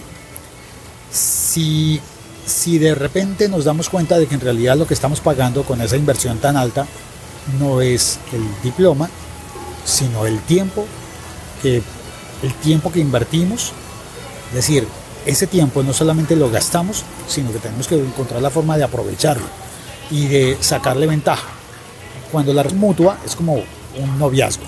Si, 1.13 2.01
si 2.47 2.79
de 2.79 2.95
repente 2.95 3.49
nos 3.49 3.65
damos 3.65 3.89
cuenta 3.89 4.19
de 4.19 4.27
que 4.27 4.35
en 4.35 4.41
realidad 4.41 4.77
lo 4.77 4.87
que 4.87 4.95
estamos 4.95 5.21
pagando 5.21 5.65
con 5.65 5.81
esa 5.81 5.97
inversión 5.97 6.39
tan 6.39 6.57
alta 6.57 6.87
no 7.59 7.81
es 7.81 8.19
el 8.33 8.45
diploma, 8.63 9.11
sino 9.85 10.27
el 10.27 10.39
tiempo 10.41 10.87
que, 11.63 11.83
el 12.43 12.55
tiempo 12.55 12.91
que 12.91 13.01
invertimos, 13.01 13.73
es 14.49 14.55
decir, 14.55 14.87
ese 15.27 15.47
tiempo 15.47 15.83
no 15.83 15.93
solamente 15.93 16.35
lo 16.37 16.51
gastamos, 16.51 17.05
sino 17.29 17.53
que 17.53 17.59
tenemos 17.59 17.87
que 17.87 17.97
encontrar 17.97 18.41
la 18.41 18.51
forma 18.51 18.79
de 18.79 18.85
aprovecharlo 18.85 19.45
y 20.11 20.27
de 20.27 20.57
sacarle 20.61 21.07
ventaja 21.07 21.49
cuando 22.31 22.53
la 22.53 22.65
mutua 22.65 23.19
es 23.25 23.37
como 23.37 23.55
un 23.55 24.19
noviazgo. 24.19 24.65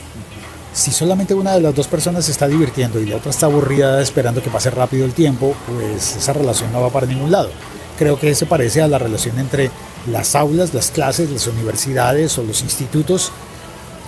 Si 0.74 0.90
solamente 0.90 1.34
una 1.34 1.52
de 1.52 1.60
las 1.60 1.74
dos 1.74 1.86
personas 1.86 2.24
se 2.24 2.32
está 2.32 2.48
divirtiendo 2.48 2.98
y 2.98 3.06
la 3.06 3.16
otra 3.16 3.30
está 3.30 3.46
aburrida 3.46 4.00
esperando 4.00 4.42
que 4.42 4.50
pase 4.50 4.70
rápido 4.70 5.04
el 5.04 5.12
tiempo, 5.12 5.54
pues 5.66 6.16
esa 6.16 6.32
relación 6.32 6.72
no 6.72 6.80
va 6.80 6.90
para 6.90 7.06
ningún 7.06 7.30
lado. 7.30 7.50
Creo 7.98 8.18
que 8.18 8.34
se 8.34 8.46
parece 8.46 8.80
a 8.80 8.88
la 8.88 8.98
relación 8.98 9.38
entre 9.38 9.70
las 10.10 10.34
aulas, 10.34 10.72
las 10.72 10.90
clases, 10.90 11.30
las 11.30 11.46
universidades 11.46 12.38
o 12.38 12.42
los 12.42 12.62
institutos 12.62 13.32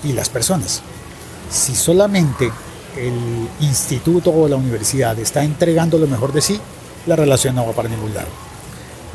y 0.03 0.13
las 0.13 0.31
personas. 0.31 0.83
Si 1.51 1.77
solamente 1.77 2.51
el 2.97 3.49
instituto 3.61 4.31
o 4.31 4.49
la 4.49 4.57
universidad 4.57 5.19
está 5.19 5.43
entregando 5.45 5.99
lo 5.99 6.07
mejor 6.07 6.33
de 6.33 6.41
sí, 6.41 6.61
la 7.07 7.17
relación 7.17 7.55
no 7.55 7.67
va 7.67 7.73
para 7.73 7.89
ningún 7.89 8.15
lado. 8.15 8.29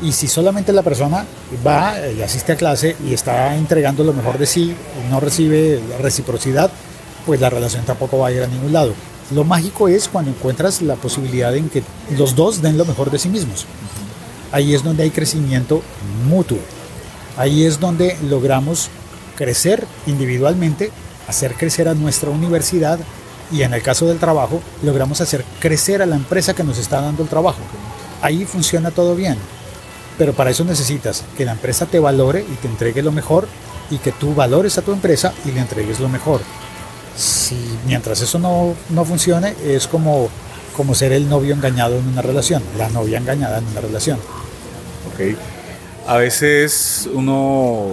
Y 0.02 0.12
si 0.12 0.28
solamente 0.28 0.72
la 0.72 0.82
persona 0.82 1.26
va 1.66 1.94
y 2.08 2.22
asiste 2.22 2.52
a 2.52 2.56
clase 2.56 2.96
y 3.06 3.12
está 3.12 3.54
entregando 3.56 4.02
lo 4.02 4.14
mejor 4.14 4.38
de 4.38 4.46
sí, 4.46 4.74
no 5.10 5.20
recibe 5.20 5.80
reciprocidad, 6.00 6.70
pues 7.26 7.40
la 7.40 7.50
relación 7.50 7.84
tampoco 7.84 8.18
va 8.18 8.28
a 8.28 8.32
ir 8.32 8.42
a 8.42 8.46
ningún 8.46 8.72
lado. 8.72 8.94
Lo 9.32 9.44
mágico 9.44 9.88
es 9.88 10.08
cuando 10.08 10.30
encuentras 10.30 10.80
la 10.82 10.96
posibilidad 10.96 11.54
en 11.54 11.68
que 11.68 11.82
los 12.16 12.34
dos 12.34 12.62
den 12.62 12.78
lo 12.78 12.84
mejor 12.84 13.10
de 13.10 13.18
sí 13.18 13.28
mismos. 13.28 13.66
Ahí 14.52 14.74
es 14.74 14.82
donde 14.82 15.02
hay 15.02 15.10
crecimiento 15.10 15.82
mutuo. 16.28 16.58
Ahí 17.36 17.64
es 17.64 17.78
donde 17.78 18.16
logramos 18.28 18.88
crecer 19.36 19.86
individualmente, 20.06 20.90
hacer 21.28 21.54
crecer 21.54 21.88
a 21.88 21.94
nuestra 21.94 22.30
universidad 22.30 22.98
y 23.50 23.62
en 23.62 23.74
el 23.74 23.82
caso 23.82 24.06
del 24.06 24.18
trabajo, 24.18 24.60
logramos 24.82 25.20
hacer 25.20 25.44
crecer 25.60 26.02
a 26.02 26.06
la 26.06 26.16
empresa 26.16 26.54
que 26.54 26.64
nos 26.64 26.78
está 26.78 27.00
dando 27.00 27.22
el 27.22 27.28
trabajo. 27.28 27.60
Ahí 28.22 28.44
funciona 28.44 28.90
todo 28.90 29.14
bien. 29.14 29.36
Pero 30.18 30.34
para 30.34 30.50
eso 30.50 30.64
necesitas 30.64 31.24
que 31.36 31.44
la 31.44 31.52
empresa 31.52 31.86
te 31.86 31.98
valore 31.98 32.40
y 32.40 32.54
te 32.56 32.68
entregue 32.68 33.02
lo 33.02 33.12
mejor 33.12 33.48
y 33.90 33.98
que 33.98 34.12
tú 34.12 34.34
valores 34.34 34.76
a 34.78 34.82
tu 34.82 34.92
empresa 34.92 35.32
y 35.44 35.50
le 35.50 35.60
entregues 35.60 35.98
lo 35.98 36.08
mejor. 36.08 36.42
Si 37.16 37.56
mientras 37.86 38.20
eso 38.20 38.38
no, 38.38 38.74
no 38.90 39.04
funcione, 39.04 39.54
es 39.64 39.86
como, 39.86 40.28
como 40.76 40.94
ser 40.94 41.12
el 41.12 41.28
novio 41.28 41.54
engañado 41.54 41.98
en 41.98 42.06
una 42.06 42.22
relación, 42.22 42.62
la 42.76 42.88
novia 42.90 43.18
engañada 43.18 43.58
en 43.58 43.66
una 43.66 43.80
relación. 43.80 44.18
Ok. 45.12 45.36
A 46.06 46.16
veces 46.16 47.08
uno 47.12 47.88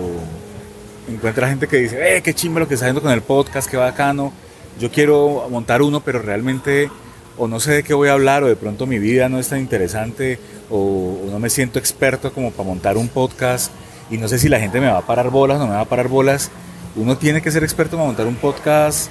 encuentra 1.08 1.48
gente 1.48 1.68
que 1.68 1.78
dice, 1.78 2.18
eh, 2.18 2.22
qué 2.22 2.34
chimba 2.34 2.60
lo 2.60 2.68
que 2.68 2.74
está 2.74 2.86
haciendo 2.86 3.02
con 3.02 3.12
el 3.12 3.22
podcast, 3.22 3.70
qué 3.70 3.78
bacano. 3.78 4.34
Yo 4.80 4.92
quiero 4.92 5.48
montar 5.50 5.82
uno, 5.82 6.02
pero 6.02 6.22
realmente 6.22 6.90
o 7.38 7.48
no 7.48 7.60
sé 7.60 7.72
de 7.72 7.84
qué 7.84 7.94
voy 7.94 8.10
a 8.10 8.14
hablar, 8.14 8.44
o 8.44 8.48
de 8.48 8.56
pronto 8.56 8.86
mi 8.88 9.00
vida 9.00 9.30
no 9.30 9.40
es 9.40 9.50
tan 9.50 9.60
interesante, 9.60 10.40
o, 10.70 11.18
no 11.30 11.40
me 11.40 11.50
siento 11.50 11.80
experto 11.80 12.34
como 12.34 12.52
para 12.52 12.68
montar 12.68 12.98
un 12.98 13.08
podcast, 13.08 13.72
y 14.10 14.18
no 14.18 14.28
sé 14.28 14.40
si 14.40 14.50
la 14.50 14.60
gente 14.60 14.82
me 14.82 14.88
va 14.88 15.00
a 15.00 15.06
parar 15.06 15.30
bolas 15.30 15.58
o 15.58 15.60
no 15.62 15.68
me 15.68 15.74
va 15.74 15.82
a 15.82 15.86
parar 15.86 16.08
bolas. 16.08 16.50
Uno 16.96 17.18
tiene 17.18 17.42
que 17.42 17.52
ser 17.52 17.64
experto 17.64 17.96
para 17.96 18.08
montar 18.08 18.26
un 18.26 18.36
podcast, 18.36 19.10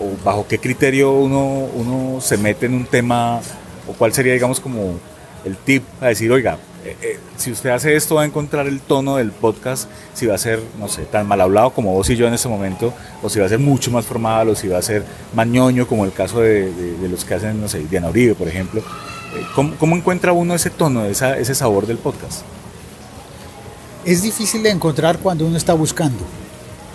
o 0.00 0.24
bajo 0.24 0.46
qué 0.48 0.58
criterio 0.58 1.12
uno, 1.12 1.68
uno 1.74 2.20
se 2.20 2.38
mete 2.38 2.66
en 2.66 2.74
un 2.74 2.86
tema, 2.86 3.40
o 3.88 3.92
cuál 3.92 4.12
sería, 4.12 4.32
digamos, 4.32 4.60
como 4.60 4.98
el 5.44 5.56
tip 5.56 5.84
a 6.00 6.06
decir, 6.06 6.32
oiga, 6.32 6.58
eh, 6.86 6.96
eh, 7.02 7.18
si 7.36 7.50
usted 7.50 7.70
hace 7.70 7.96
esto 7.96 8.14
va 8.14 8.22
a 8.22 8.26
encontrar 8.26 8.68
el 8.68 8.80
tono 8.80 9.16
del 9.16 9.32
podcast, 9.32 9.88
si 10.14 10.24
va 10.26 10.36
a 10.36 10.38
ser, 10.38 10.62
no 10.78 10.86
sé, 10.86 11.02
tan 11.02 11.26
mal 11.26 11.40
hablado 11.40 11.70
como 11.70 11.92
vos 11.92 12.08
y 12.10 12.16
yo 12.16 12.28
en 12.28 12.34
este 12.34 12.48
momento, 12.48 12.94
o 13.24 13.28
si 13.28 13.40
va 13.40 13.46
a 13.46 13.48
ser 13.48 13.58
mucho 13.58 13.90
más 13.90 14.06
formal, 14.06 14.48
o 14.50 14.54
si 14.54 14.68
va 14.68 14.78
a 14.78 14.82
ser 14.82 15.04
mañoño 15.34 15.88
como 15.88 16.04
el 16.04 16.12
caso 16.12 16.40
de, 16.40 16.96
los 17.10 17.24
que 17.24 17.34
hacen, 17.34 17.60
no 17.60 17.68
sé, 17.68 17.80
Diana 17.90 18.08
Uribe, 18.08 18.36
por 18.36 18.46
ejemplo. 18.46 18.80
Eh, 18.80 19.44
¿Cómo, 19.54 19.96
encuentra 19.96 20.32
uno 20.32 20.54
ese 20.54 20.70
tono, 20.70 21.04
ese 21.06 21.54
sabor 21.56 21.88
del 21.88 21.98
podcast? 21.98 22.42
Es 24.04 24.22
difícil 24.22 24.62
de 24.62 24.70
encontrar 24.70 25.18
cuando 25.18 25.44
uno 25.44 25.56
está 25.56 25.74
buscando, 25.74 26.22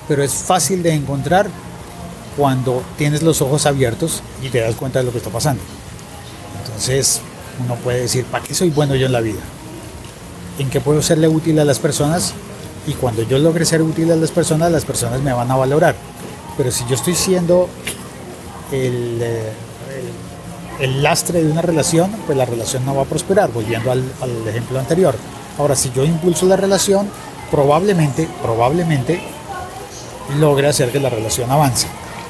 pero 0.08 0.24
es 0.24 0.34
fácil 0.34 0.82
de 0.84 0.94
encontrar 0.94 1.50
cuando 2.38 2.82
tienes 2.98 3.24
los 3.24 3.42
ojos 3.42 3.66
abiertos 3.66 4.24
y 4.42 4.48
te 4.48 4.62
das 4.62 4.76
cuenta 4.76 5.00
de 5.00 5.06
lo 5.06 5.12
que 5.12 5.18
está 5.18 5.30
pasando. 5.30 5.62
Entonces 6.64 7.20
uno 7.60 7.76
puede 7.76 8.00
decir, 8.02 8.24
¿para 8.24 8.46
qué 8.46 8.54
soy 8.54 8.70
bueno 8.70 8.96
yo 8.96 9.08
en 9.08 9.12
la 9.12 9.20
vida? 9.20 9.42
En 10.60 10.70
qué 10.70 10.82
puedo 10.82 11.02
serle 11.02 11.28
útil 11.28 11.60
a 11.60 11.66
las 11.66 11.80
personas 11.80 12.34
y 12.88 12.94
cuando 12.94 13.24
yo 13.24 13.38
logre 13.38 13.66
ser 13.66 13.82
útil 13.82 14.12
a 14.12 14.16
las 14.16 14.32
personas, 14.32 14.72
las 14.72 14.86
personas 14.86 15.22
me 15.22 15.34
van 15.34 15.50
a 15.52 15.56
valorar. 15.56 15.96
Pero 16.58 16.72
si 16.72 16.86
yo 16.88 16.96
estoy 16.96 17.16
siendo 17.16 17.70
el, 18.72 19.20
eh, 19.22 19.52
el, 20.80 21.04
lastre 21.04 21.44
de 21.44 21.52
una 21.52 21.62
relación, 21.62 22.12
pues 22.26 22.38
la 22.38 22.46
relación 22.46 22.86
no 22.86 22.96
va 22.96 23.04
a 23.04 23.06
prosperar, 23.06 23.52
volviendo 23.52 23.92
al, 23.92 24.04
al 24.22 24.48
ejemplo 24.48 24.80
anterior. 24.80 25.16
Ahora, 25.58 25.76
si 25.76 25.92
yo 25.92 26.04
impulso 26.04 26.46
la 26.48 26.56
relación, 26.56 27.08
probablemente, 27.52 28.28
probablemente 28.42 29.22
logre 30.40 30.68
hacer 30.68 30.92
que 30.92 31.00
la 31.00 31.10
relación 31.10 31.52
avance. 31.52 31.88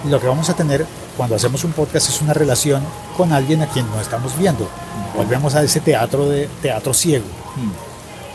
Lo 0.10 0.20
que 0.20 0.28
vamos 0.28 0.50
a 0.50 0.56
tener 0.56 0.86
cuando 1.16 1.36
hacemos 1.36 1.64
un 1.64 1.72
podcast 1.72 2.10
es 2.10 2.22
una 2.22 2.34
relación 2.34 2.84
con 3.16 3.32
alguien 3.32 3.62
a 3.62 3.68
quien 3.68 3.90
no 3.90 4.02
estamos 4.02 4.38
viendo. 4.38 4.68
Volvemos 5.16 5.56
a 5.56 5.64
ese 5.64 5.80
teatro 5.80 6.28
de 6.28 6.50
teatro 6.62 6.94
ciego. 6.94 7.26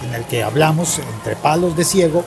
En 0.02 0.14
el 0.14 0.24
que 0.24 0.42
hablamos 0.42 0.98
entre 0.98 1.36
palos 1.36 1.76
de 1.76 1.84
ciego 1.84 2.24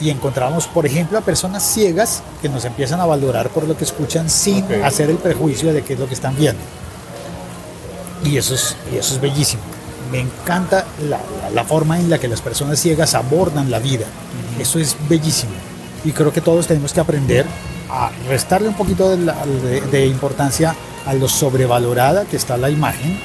y 0.00 0.10
encontramos, 0.10 0.66
por 0.66 0.84
ejemplo, 0.84 1.16
a 1.18 1.20
personas 1.20 1.62
ciegas 1.62 2.22
que 2.40 2.48
nos 2.48 2.64
empiezan 2.64 3.00
a 3.00 3.06
valorar 3.06 3.50
por 3.50 3.64
lo 3.68 3.76
que 3.76 3.84
escuchan 3.84 4.28
sin 4.28 4.64
Ok. 4.64 4.72
hacer 4.84 5.10
el 5.10 5.16
prejuicio 5.18 5.72
de 5.72 5.82
qué 5.82 5.92
es 5.94 5.98
lo 6.00 6.08
que 6.08 6.14
están 6.14 6.34
viendo. 6.36 6.60
Y 8.24 8.36
eso 8.36 8.54
es, 8.54 8.76
y 8.92 8.96
eso 8.96 9.14
es 9.14 9.20
bellísimo. 9.20 9.62
Me 10.10 10.20
encanta 10.20 10.84
la, 11.08 11.18
la- 11.18 11.50
la 11.50 11.64
forma 11.64 11.98
en 11.98 12.10
la 12.10 12.18
que 12.18 12.28
las 12.28 12.40
personas 12.40 12.78
ciegas 12.78 13.14
abordan 13.14 13.70
la 13.70 13.78
vida. 13.78 14.06
Eso 14.58 14.78
es 14.78 14.96
bellísimo. 15.08 15.52
Y 16.04 16.12
creo 16.12 16.32
que 16.32 16.40
todos 16.40 16.66
tenemos 16.66 16.92
que 16.92 17.00
aprender 17.00 17.46
a 17.90 18.10
restarle 18.28 18.68
un 18.68 18.74
poquito 18.74 19.08
de, 19.10 19.18
la- 19.18 19.44
de- 19.46 19.80
de 19.82 20.06
importancia 20.06 20.74
a 21.06 21.14
lo 21.14 21.28
sobrevalorada 21.28 22.24
que 22.24 22.36
está 22.36 22.56
la 22.56 22.70
imagen. 22.70 23.18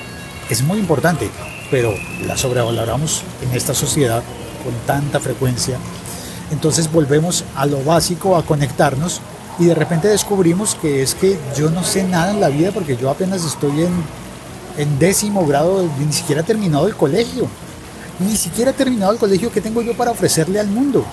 Es 0.49 0.61
muy 0.61 0.77
importante, 0.79 1.29
pero 1.69 1.93
la 2.25 2.37
sobrevaloramos 2.37 3.23
en 3.41 3.55
esta 3.55 3.73
sociedad 3.73 4.23
con 4.63 4.73
tanta 4.85 5.19
frecuencia. 5.19 5.77
Entonces 6.51 6.91
volvemos 6.91 7.43
a 7.55 7.65
lo 7.65 7.83
básico, 7.83 8.37
a 8.37 8.43
conectarnos 8.43 9.21
y 9.59 9.65
de 9.65 9.75
repente 9.75 10.07
descubrimos 10.07 10.75
que 10.75 11.01
es 11.01 11.15
que 11.15 11.37
yo 11.57 11.69
no 11.69 11.83
sé 11.83 12.03
nada 12.03 12.31
en 12.31 12.39
la 12.39 12.49
vida 12.49 12.71
porque 12.71 12.95
yo 12.95 13.09
apenas 13.09 13.43
estoy 13.43 13.83
en, 13.83 14.99
décimo 14.99 15.45
grado, 15.45 15.89
ni 15.99 16.13
siquiera 16.13 16.41
he 16.41 16.43
terminado 16.43 16.87
el 16.87 16.95
colegio. 16.95 17.47
Ni 18.19 18.35
siquiera 18.35 18.71
he 18.71 18.73
terminado 18.73 19.11
el 19.11 19.19
colegio, 19.19 19.51
¿qué 19.51 19.61
tengo 19.61 19.81
yo 19.81 19.95
para 19.95 20.11
ofrecerle 20.11 20.59
al 20.59 20.67
mundo? 20.67 21.03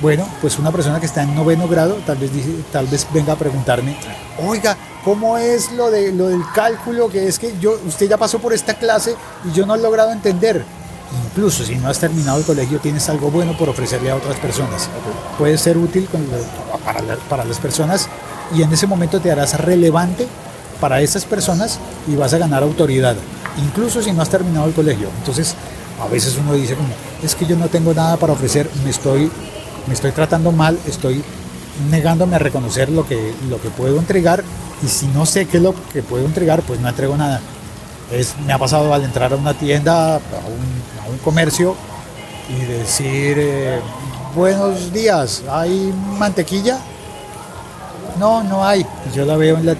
Bueno, 0.00 0.26
pues 0.40 0.58
una 0.58 0.70
persona 0.72 0.98
que 0.98 1.06
está 1.06 1.22
en 1.22 1.34
noveno 1.34 1.68
grado 1.68 1.96
tal 2.06 2.16
vez, 2.16 2.32
dice, 2.32 2.48
tal 2.72 2.86
vez 2.86 3.06
venga 3.12 3.34
a 3.34 3.36
preguntarme, 3.36 3.96
oiga, 4.46 4.74
¿cómo 5.04 5.36
es 5.36 5.70
lo, 5.72 5.90
de, 5.90 6.10
lo 6.12 6.28
del 6.28 6.42
cálculo? 6.54 7.10
Que 7.10 7.28
es 7.28 7.38
que 7.38 7.54
yo, 7.60 7.78
usted 7.86 8.08
ya 8.08 8.16
pasó 8.16 8.38
por 8.38 8.54
esta 8.54 8.74
clase 8.74 9.14
y 9.44 9.52
yo 9.52 9.66
no 9.66 9.74
he 9.74 9.78
logrado 9.78 10.10
entender. 10.12 10.64
Incluso 11.26 11.64
si 11.64 11.74
no 11.76 11.88
has 11.90 11.98
terminado 11.98 12.38
el 12.38 12.44
colegio, 12.44 12.78
tienes 12.78 13.08
algo 13.10 13.30
bueno 13.30 13.56
por 13.58 13.68
ofrecerle 13.68 14.10
a 14.10 14.16
otras 14.16 14.36
personas. 14.36 14.88
Puede 15.36 15.58
ser 15.58 15.76
útil 15.76 16.08
con 16.10 16.22
lo- 16.22 16.78
para, 16.84 17.02
la- 17.02 17.16
para 17.16 17.44
las 17.44 17.58
personas 17.58 18.08
y 18.54 18.62
en 18.62 18.72
ese 18.72 18.86
momento 18.86 19.20
te 19.20 19.30
harás 19.30 19.58
relevante 19.60 20.26
para 20.80 21.02
esas 21.02 21.26
personas 21.26 21.78
y 22.08 22.16
vas 22.16 22.32
a 22.32 22.38
ganar 22.38 22.62
autoridad, 22.62 23.16
incluso 23.58 24.00
si 24.00 24.12
no 24.12 24.22
has 24.22 24.30
terminado 24.30 24.66
el 24.66 24.72
colegio. 24.72 25.08
Entonces, 25.18 25.54
a 26.02 26.08
veces 26.08 26.38
uno 26.38 26.54
dice 26.54 26.74
como, 26.74 26.88
es 27.22 27.34
que 27.34 27.44
yo 27.44 27.54
no 27.56 27.66
tengo 27.68 27.92
nada 27.92 28.16
para 28.16 28.32
ofrecer, 28.32 28.70
me 28.82 28.88
estoy, 28.90 29.30
me 29.86 29.94
estoy 29.94 30.12
tratando 30.12 30.52
mal, 30.52 30.78
estoy 30.86 31.22
negándome 31.90 32.36
a 32.36 32.38
reconocer 32.38 32.90
lo 32.90 33.06
que, 33.06 33.34
lo 33.48 33.60
que 33.60 33.70
puedo 33.70 33.98
entregar 33.98 34.42
y 34.82 34.88
si 34.88 35.06
no 35.06 35.26
sé 35.26 35.46
qué 35.46 35.58
es 35.58 35.62
lo 35.62 35.74
que 35.92 36.02
puedo 36.02 36.24
entregar, 36.24 36.62
pues 36.62 36.80
no 36.80 36.88
entrego 36.88 37.16
nada. 37.16 37.40
Es, 38.10 38.34
me 38.46 38.52
ha 38.52 38.58
pasado 38.58 38.92
al 38.92 39.04
entrar 39.04 39.32
a 39.32 39.36
una 39.36 39.54
tienda, 39.54 40.16
a 40.16 40.18
un, 40.18 41.18
comercio 41.24 41.74
y 42.48 42.64
decir, 42.64 43.36
eh, 43.38 43.80
buenos 44.34 44.92
días, 44.92 45.42
¿hay 45.50 45.92
mantequilla? 46.18 46.78
No, 48.18 48.42
no 48.44 48.64
hay. 48.64 48.86
Yo 49.14 49.24
la 49.24 49.36
veo 49.36 49.58
en 49.58 49.66
la, 49.66 49.72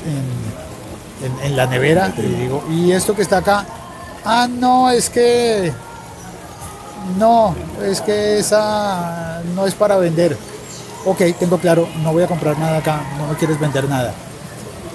en 1.42 1.56
la 1.56 1.66
nevera 1.66 2.12
y 2.18 2.22
digo, 2.22 2.64
¿y 2.68 2.90
esto 2.90 3.14
que 3.14 3.22
está 3.22 3.38
acá? 3.38 3.64
Ah, 4.24 4.48
no, 4.50 4.90
es 4.90 5.08
que... 5.08 5.72
No, 7.18 7.54
es 7.82 8.00
que 8.00 8.38
esa 8.38 9.29
no 9.54 9.66
es 9.66 9.74
para 9.74 9.96
vender. 9.96 10.36
Ok, 11.04 11.22
tengo 11.38 11.58
claro, 11.58 11.88
no 12.02 12.12
voy 12.12 12.22
a 12.22 12.26
comprar 12.26 12.58
nada 12.58 12.78
acá, 12.78 13.02
no 13.18 13.28
me 13.28 13.34
quieres 13.34 13.58
vender 13.58 13.88
nada. 13.88 14.12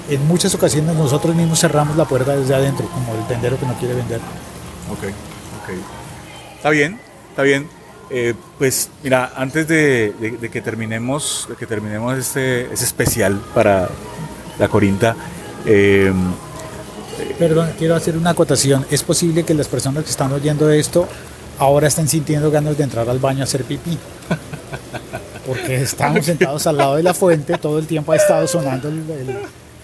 En 0.09 0.27
muchas 0.27 0.53
ocasiones 0.53 0.95
nosotros 0.95 1.35
mismos 1.35 1.59
cerramos 1.59 1.97
la 1.97 2.05
puerta 2.05 2.35
desde 2.35 2.53
adentro, 2.53 2.85
como 2.89 3.15
el 3.15 3.25
tendero 3.27 3.59
que 3.59 3.65
no 3.65 3.73
quiere 3.75 3.95
vender. 3.95 4.19
Ok, 4.91 5.03
ok. 5.63 5.75
Está 6.57 6.69
bien, 6.69 6.99
está 7.29 7.41
bien. 7.41 7.67
Eh, 8.11 8.35
pues 8.59 8.89
mira, 9.03 9.31
antes 9.35 9.67
de, 9.67 10.13
de- 10.19 10.37
de 10.37 10.49
que 10.51 10.61
terminemos, 10.61 11.47
de 11.49 11.55
que 11.55 11.65
terminemos 11.65 12.15
este, 12.19 12.71
especial 12.71 13.41
para 13.55 13.89
la 14.59 14.67
Corinta, 14.67 15.15
eh, 15.65 16.13
Perdón, 17.39 17.71
quiero 17.77 17.95
hacer 17.95 18.17
una 18.17 18.31
acotación. 18.31 18.85
Es 18.91 19.01
posible 19.03 19.43
que 19.43 19.53
las 19.53 19.67
personas 19.69 20.03
que 20.03 20.09
están 20.09 20.31
oyendo 20.33 20.69
esto 20.69 21.07
ahora 21.59 21.87
estén 21.87 22.07
sintiendo 22.07 22.49
ganas 22.51 22.77
de 22.77 22.83
entrar 22.83 23.07
al 23.09 23.19
baño 23.19 23.41
a 23.41 23.43
hacer 23.43 23.63
pipí. 23.63 23.97
Porque 25.45 25.75
estamos 25.81 26.25
sentados 26.25 26.65
al 26.67 26.77
lado 26.77 26.95
de 26.95 27.03
la 27.03 27.13
fuente, 27.13 27.57
todo 27.57 27.79
el 27.79 27.87
tiempo 27.87 28.11
ha 28.11 28.15
estado 28.15 28.47
sonando 28.47 28.87
el, 28.89 28.97
el- 29.09 29.37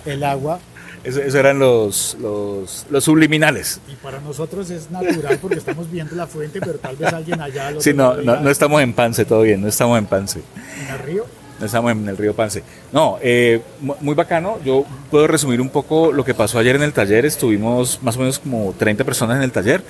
el 0.03 0.23
agua 0.23 0.59
eso, 1.03 1.19
eso 1.21 1.37
eran 1.39 1.57
los, 1.59 2.15
los, 2.19 2.85
los 2.89 3.03
subliminales. 3.03 3.79
y 3.91 3.95
para 3.95 4.19
nosotros 4.19 4.69
es 4.69 4.89
natural 4.91 5.37
porque 5.41 5.57
estamos 5.57 5.89
viendo 5.91 6.15
la 6.15 6.27
fuente, 6.27 6.59
pero 6.59 6.73
tal 6.79 6.95
vez 6.95 7.11
alguien 7.11 7.41
allá 7.41 7.67
al 7.69 7.73
otro 7.77 7.81
Sí, 7.81 7.91
no, 7.93 8.15
no, 8.17 8.39
no 8.39 8.49
estamos 8.51 8.81
en 8.83 8.93
Pance, 8.93 9.25
todo 9.25 9.41
bien, 9.41 9.61
no 9.61 9.67
estamos 9.67 9.97
en 9.97 10.05
Pance. 10.05 10.41
en 10.87 10.93
el 10.93 10.99
río. 10.99 11.25
No 11.59 11.65
estamos 11.67 11.91
en 11.91 12.07
el 12.09 12.17
río 12.17 12.35
Pance. 12.35 12.63
No, 12.91 13.17
eh, 13.21 13.61
mu- 13.79 13.95
muy 14.01 14.13
bacano. 14.15 14.57
Yo 14.65 14.83
puedo 15.11 15.25
resumir 15.27 15.59
un 15.61 15.69
poco 15.69 16.11
lo 16.11 16.23
que 16.25 16.33
pasó 16.35 16.57
ayer 16.59 16.75
en 16.75 16.81
el 16.83 16.93
taller. 16.93 17.25
Estuvimos 17.25 17.99
más 18.03 18.15
o 18.17 18.19
menos 18.19 18.37
como 18.39 18.73
30 18.77 19.03
personas 19.03 19.37
en 19.37 19.43
el 19.43 19.51
taller. 19.51 19.83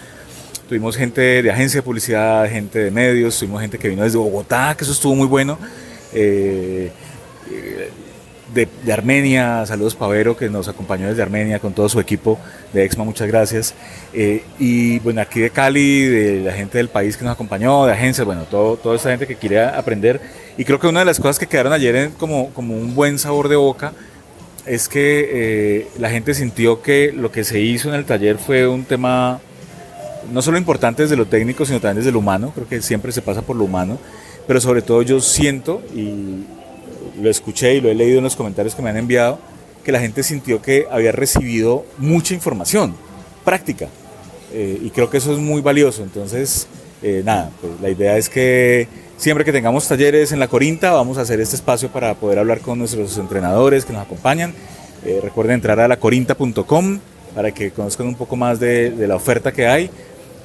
Tuvimos 0.71 0.95
gente 0.95 1.43
de 1.43 1.51
agencia 1.51 1.79
de 1.79 1.81
publicidad, 1.83 2.49
gente 2.49 2.79
de 2.79 2.91
medios, 2.91 3.37
tuvimos 3.37 3.59
gente 3.59 3.77
que 3.77 3.89
vino 3.89 4.03
desde 4.03 4.17
Bogotá, 4.17 4.73
que 4.77 4.85
eso 4.85 4.93
estuvo 4.93 5.13
muy 5.13 5.27
bueno. 5.27 5.59
Eh, 6.13 6.89
eh, 7.51 7.89
de, 8.53 8.93
Armenia, 8.93 9.65
saludos 9.65 9.95
Pavero, 9.95 10.37
que 10.37 10.49
nos 10.49 10.69
acompañó 10.69 11.09
desde 11.09 11.23
Armenia 11.23 11.59
con 11.59 11.73
todo 11.73 11.89
su 11.89 11.99
equipo 11.99 12.39
de 12.71 12.85
Exma, 12.85 13.03
muchas 13.03 13.27
gracias. 13.27 13.73
Eh, 14.13 14.45
y 14.59 14.99
bueno, 14.99 15.19
aquí 15.19 15.41
de 15.41 15.49
Cali, 15.49 16.05
de 16.05 16.39
la 16.39 16.53
gente 16.53 16.77
del 16.77 16.87
país 16.87 17.17
que 17.17 17.25
nos 17.25 17.33
acompañó, 17.33 17.85
de 17.85 17.91
agencias, 17.91 18.25
bueno, 18.25 18.43
todo, 18.49 18.77
toda 18.77 18.95
esta 18.95 19.09
gente 19.09 19.27
que 19.27 19.35
quiere 19.35 19.59
aprender. 19.59 20.21
Y 20.57 20.63
creo 20.63 20.79
que 20.79 20.87
una 20.87 20.99
de 20.99 21.05
las 21.05 21.19
cosas 21.19 21.37
que 21.37 21.47
quedaron 21.47 21.73
ayer 21.73 22.11
como, 22.17 22.49
como 22.53 22.75
un 22.75 22.95
buen 22.95 23.19
sabor 23.19 23.49
de 23.49 23.57
boca 23.57 23.91
es 24.65 24.87
que 24.87 25.89
la 25.99 26.09
gente 26.09 26.33
sintió 26.33 26.81
que 26.81 27.11
lo 27.11 27.29
que 27.29 27.43
se 27.43 27.59
hizo 27.59 27.89
en 27.89 27.95
el 27.95 28.05
taller 28.05 28.37
fue 28.37 28.69
un 28.69 28.85
tema 28.85 29.41
no 30.31 30.41
solo 30.41 30.57
importante 30.57 31.03
desde 31.03 31.15
lo 31.15 31.25
técnico, 31.25 31.65
sino 31.65 31.79
también 31.79 31.97
desde 31.97 32.11
lo 32.11 32.19
humano. 32.19 32.51
Creo 32.53 32.67
que 32.67 32.81
siempre 32.81 33.11
se 33.11 33.21
pasa 33.21 33.41
por 33.41 33.55
lo 33.55 33.63
humano. 33.63 33.97
Pero 34.47 34.59
sobre 34.59 34.81
todo 34.81 35.01
yo 35.01 35.21
siento, 35.21 35.81
y 35.95 36.45
lo 37.21 37.29
escuché 37.29 37.75
y 37.75 37.81
lo 37.81 37.89
he 37.89 37.95
leído 37.95 38.17
en 38.17 38.23
los 38.23 38.35
comentarios 38.35 38.75
que 38.75 38.81
me 38.81 38.89
han 38.89 38.97
enviado, 38.97 39.39
que 39.83 39.91
la 39.91 39.99
gente 39.99 40.23
sintió 40.23 40.61
que 40.61 40.87
había 40.91 41.11
recibido 41.11 41.85
mucha 41.97 42.33
información 42.33 42.95
práctica. 43.43 43.87
Eh, 44.53 44.79
y 44.83 44.89
creo 44.89 45.09
que 45.09 45.17
eso 45.17 45.31
es 45.31 45.39
muy 45.39 45.61
valioso. 45.61 46.03
Entonces, 46.03 46.67
eh, 47.01 47.21
nada, 47.25 47.51
pues 47.61 47.73
la 47.81 47.89
idea 47.89 48.17
es 48.17 48.29
que 48.29 48.87
siempre 49.17 49.45
que 49.45 49.51
tengamos 49.51 49.87
talleres 49.87 50.31
en 50.31 50.39
la 50.39 50.47
Corinta, 50.47 50.91
vamos 50.91 51.17
a 51.17 51.21
hacer 51.21 51.39
este 51.39 51.55
espacio 51.55 51.89
para 51.89 52.15
poder 52.15 52.39
hablar 52.39 52.59
con 52.59 52.79
nuestros 52.79 53.17
entrenadores 53.17 53.85
que 53.85 53.93
nos 53.93 54.03
acompañan. 54.03 54.53
Eh, 55.05 55.19
recuerden 55.23 55.55
entrar 55.55 55.79
a 55.79 55.87
lacorinta.com 55.87 56.99
para 57.33 57.51
que 57.51 57.71
conozcan 57.71 58.07
un 58.07 58.15
poco 58.15 58.35
más 58.35 58.59
de, 58.59 58.91
de 58.91 59.07
la 59.07 59.15
oferta 59.15 59.51
que 59.51 59.65
hay. 59.65 59.89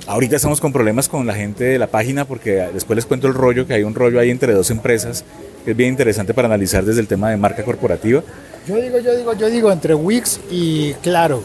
Ahorita 0.07 0.37
estamos 0.37 0.61
con 0.61 0.73
problemas 0.73 1.09
con 1.09 1.27
la 1.27 1.35
gente 1.35 1.64
de 1.64 1.79
la 1.79 1.88
página 1.88 2.25
porque 2.25 2.53
después 2.73 2.95
les 2.97 3.07
cuento 3.07 3.27
el 3.27 3.35
rollo, 3.35 3.66
que 3.66 3.75
hay 3.75 3.83
un 3.83 3.95
rollo 3.95 4.21
ahí 4.21 4.31
entre 4.31 4.53
dos 4.53 4.71
empresas 4.71 5.25
que 5.64 5.73
es 5.73 5.77
bien 5.77 5.90
interesante 5.90 6.33
para 6.33 6.47
analizar 6.47 6.85
desde 6.85 7.01
el 7.01 7.09
tema 7.09 7.31
de 7.31 7.37
marca 7.37 7.64
corporativa. 7.64 8.23
Yo 8.69 8.77
digo, 8.77 8.99
yo 9.01 9.16
digo, 9.16 9.33
yo 9.35 9.51
digo, 9.51 9.73
entre 9.73 9.95
Wix 9.95 10.40
y 10.51 10.92
Claro. 11.03 11.42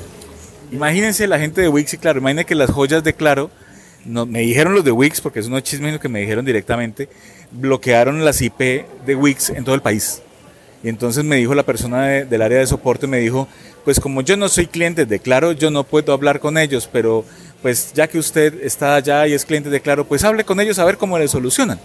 Imagínense 0.71 1.27
la 1.27 1.39
gente 1.39 1.61
de 1.61 1.69
Wix 1.69 1.93
y 1.95 1.97
Claro, 1.97 2.19
imagínense 2.19 2.45
que 2.45 2.55
las 2.55 2.69
joyas 2.69 3.03
de 3.03 3.13
Claro, 3.13 3.49
no, 4.05 4.27
me 4.27 4.41
dijeron 4.41 4.75
los 4.75 4.83
de 4.85 4.91
Wix, 4.91 5.21
porque 5.21 5.39
es 5.39 5.47
unos 5.47 5.63
chismes 5.63 5.99
que 5.99 6.07
me 6.07 6.21
dijeron 6.21 6.45
directamente, 6.45 7.09
bloquearon 7.51 8.23
las 8.23 8.41
IP 8.43 8.85
de 9.05 9.15
Wix 9.15 9.49
en 9.49 9.63
todo 9.63 9.73
el 9.73 9.81
país. 9.81 10.21
Y 10.83 10.89
entonces 10.89 11.23
me 11.23 11.35
dijo 11.35 11.53
la 11.55 11.63
persona 11.63 12.05
de- 12.07 12.25
del 12.25 12.41
área 12.43 12.59
de 12.59 12.65
soporte, 12.67 13.05
me 13.07 13.19
dijo, 13.19 13.47
pues 13.85 13.99
como 13.99 14.21
yo 14.21 14.37
no 14.37 14.47
soy 14.49 14.67
cliente 14.67 15.05
de 15.07 15.19
Claro, 15.19 15.51
yo 15.51 15.71
no 15.71 15.83
puedo 15.83 16.13
hablar 16.13 16.39
con 16.39 16.57
ellos, 16.59 16.87
pero 16.91 17.25
pues 17.61 17.93
ya 17.93 18.07
que 18.07 18.17
usted 18.17 18.63
está 18.63 18.95
allá 18.95 19.27
y 19.27 19.33
es 19.33 19.45
cliente 19.45 19.69
de 19.69 19.81
Claro, 19.81 20.05
pues 20.05 20.23
hable 20.23 20.43
con 20.43 20.59
ellos 20.59 20.79
a 20.79 20.85
ver 20.85 20.97
cómo 20.97 21.17
le 21.17 21.27
solucionan. 21.27 21.79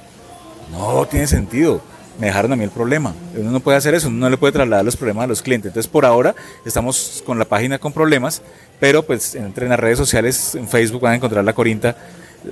No 0.72 1.06
tiene 1.06 1.26
sentido. 1.26 1.80
Me 2.18 2.28
dejaron 2.28 2.52
a 2.52 2.56
mí 2.56 2.64
el 2.64 2.70
problema. 2.70 3.14
Uno 3.36 3.50
no 3.50 3.60
puede 3.60 3.76
hacer 3.76 3.94
eso, 3.94 4.08
uno 4.08 4.18
no 4.18 4.30
le 4.30 4.38
puede 4.38 4.52
trasladar 4.52 4.84
los 4.84 4.96
problemas 4.96 5.24
a 5.24 5.26
los 5.26 5.42
clientes. 5.42 5.68
Entonces, 5.68 5.90
por 5.90 6.06
ahora 6.06 6.34
estamos 6.64 7.22
con 7.26 7.38
la 7.38 7.44
página 7.44 7.78
con 7.78 7.92
problemas, 7.92 8.40
pero 8.80 9.02
pues 9.02 9.34
entren 9.34 9.70
a 9.72 9.76
redes 9.76 9.98
sociales, 9.98 10.54
en 10.54 10.66
Facebook 10.66 11.02
van 11.02 11.12
a 11.12 11.16
encontrar 11.16 11.44
la 11.44 11.52
Corinta 11.52 11.94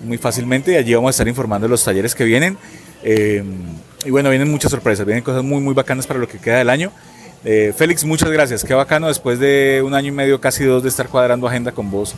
muy 0.03 0.19
fácilmente 0.19 0.73
y 0.73 0.77
allí 0.77 0.95
vamos 0.95 1.09
a 1.09 1.11
estar 1.13 1.29
informando 1.29 1.67
de 1.67 1.71
los 1.71 1.83
talleres 1.83 2.15
que 2.15 2.25
vienen. 2.25 2.59
Eh, 3.03 3.43
y 4.05 4.11
bueno, 4.11 4.29
vienen 4.29 4.51
muchas 4.51 4.71
sorpresas, 4.71 5.07
vienen 5.07 5.25
cosas 5.25 5.43
muy, 5.43 5.61
muy 5.61 5.73
bacanas 5.73 6.07
para 6.07 6.21
lo 6.21 6.29
que 6.29 6.39
queda 6.39 6.59
del 6.59 6.69
año. 6.69 6.93
Eh, 7.45 7.75
Félix, 7.77 8.05
muchas 8.05 8.31
gracias. 8.31 8.65
Qué 8.65 8.75
bacano 8.75 9.09
después 9.09 9.39
de 9.39 9.83
un 9.85 9.95
año 9.95 10.09
y 10.09 10.13
medio, 10.13 10.41
casi 10.41 10.65
dos, 10.65 10.83
de 10.83 10.89
estar 10.89 11.09
cuadrando 11.09 11.47
agenda 11.47 11.73
con 11.73 11.91
vos, 11.91 12.15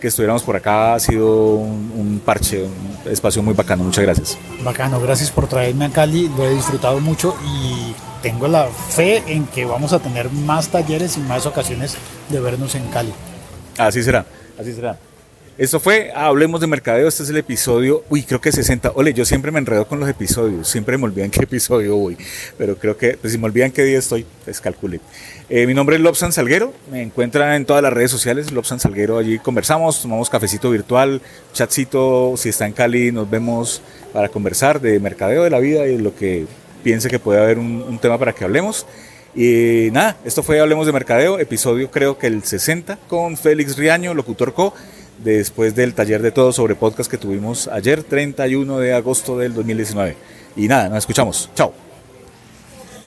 que 0.00 0.08
estuviéramos 0.08 0.42
por 0.42 0.56
acá. 0.56 0.94
Ha 0.94 1.00
sido 1.00 1.54
un, 1.54 1.92
un 1.96 2.22
parche, 2.24 2.64
un 2.64 3.10
espacio 3.10 3.42
muy 3.42 3.54
bacano. 3.54 3.84
Muchas 3.84 4.04
gracias. 4.04 4.38
Bacano, 4.64 5.00
gracias 5.00 5.30
por 5.30 5.46
traerme 5.46 5.86
a 5.86 5.90
Cali, 5.90 6.30
lo 6.36 6.44
he 6.46 6.54
disfrutado 6.54 7.00
mucho 7.00 7.34
y 7.44 7.94
tengo 8.22 8.48
la 8.48 8.66
fe 8.66 9.22
en 9.26 9.46
que 9.46 9.64
vamos 9.64 9.92
a 9.92 9.98
tener 9.98 10.30
más 10.30 10.68
talleres 10.68 11.16
y 11.16 11.20
más 11.20 11.46
ocasiones 11.46 11.96
de 12.28 12.40
vernos 12.40 12.74
en 12.74 12.86
Cali. 12.88 13.12
Así 13.78 14.02
será, 14.02 14.26
así 14.58 14.74
será. 14.74 14.98
Esto 15.58 15.78
fue 15.78 16.10
Hablemos 16.14 16.60
de 16.60 16.66
Mercadeo. 16.66 17.06
Este 17.06 17.22
es 17.22 17.28
el 17.28 17.36
episodio, 17.36 18.02
uy, 18.08 18.22
creo 18.22 18.40
que 18.40 18.50
60. 18.50 18.92
Ole, 18.94 19.12
yo 19.12 19.24
siempre 19.24 19.50
me 19.50 19.58
enredo 19.58 19.86
con 19.86 20.00
los 20.00 20.08
episodios. 20.08 20.68
Siempre 20.68 20.96
me 20.96 21.04
olvidan 21.04 21.30
qué 21.30 21.42
episodio 21.42 21.96
voy. 21.96 22.16
Pero 22.56 22.76
creo 22.76 22.96
que, 22.96 23.18
pues 23.18 23.32
si 23.32 23.38
me 23.38 23.44
olvidan 23.44 23.70
qué 23.70 23.82
día 23.84 23.98
estoy, 23.98 24.24
pues 24.44 24.60
calculé. 24.60 25.00
Eh, 25.50 25.66
mi 25.66 25.74
nombre 25.74 25.96
es 25.96 26.02
Lobsan 26.02 26.32
Salguero. 26.32 26.72
Me 26.90 27.02
encuentran 27.02 27.52
en 27.54 27.66
todas 27.66 27.82
las 27.82 27.92
redes 27.92 28.10
sociales. 28.10 28.52
Lobsan 28.52 28.80
Salguero. 28.80 29.18
Allí 29.18 29.38
conversamos, 29.38 30.00
tomamos 30.00 30.30
cafecito 30.30 30.70
virtual, 30.70 31.20
chatcito. 31.52 32.34
Si 32.38 32.48
está 32.48 32.66
en 32.66 32.72
Cali, 32.72 33.12
nos 33.12 33.28
vemos 33.28 33.82
para 34.14 34.28
conversar 34.30 34.80
de 34.80 34.98
mercadeo 34.98 35.44
de 35.44 35.50
la 35.50 35.58
vida 35.58 35.86
y 35.86 35.96
de 35.96 36.02
lo 36.02 36.14
que 36.14 36.46
piense 36.82 37.10
que 37.10 37.18
puede 37.18 37.40
haber 37.40 37.58
un, 37.58 37.84
un 37.86 37.98
tema 37.98 38.18
para 38.18 38.32
que 38.32 38.44
hablemos. 38.44 38.86
Y 39.34 39.90
nada, 39.92 40.16
esto 40.24 40.42
fue 40.42 40.58
Hablemos 40.58 40.86
de 40.86 40.92
Mercadeo, 40.92 41.38
episodio 41.38 41.88
creo 41.88 42.18
que 42.18 42.26
el 42.26 42.42
60 42.42 42.98
con 43.08 43.36
Félix 43.36 43.76
Riaño, 43.76 44.12
locutor 44.12 44.54
co 44.54 44.74
después 45.22 45.74
del 45.74 45.94
taller 45.94 46.22
de 46.22 46.32
todo 46.32 46.52
sobre 46.52 46.74
podcast 46.74 47.10
que 47.10 47.18
tuvimos 47.18 47.68
ayer, 47.68 48.02
31 48.02 48.78
de 48.78 48.94
agosto 48.94 49.38
del 49.38 49.54
2019. 49.54 50.16
Y 50.56 50.68
nada, 50.68 50.88
nos 50.88 50.98
escuchamos. 50.98 51.50
Chao. 51.54 51.89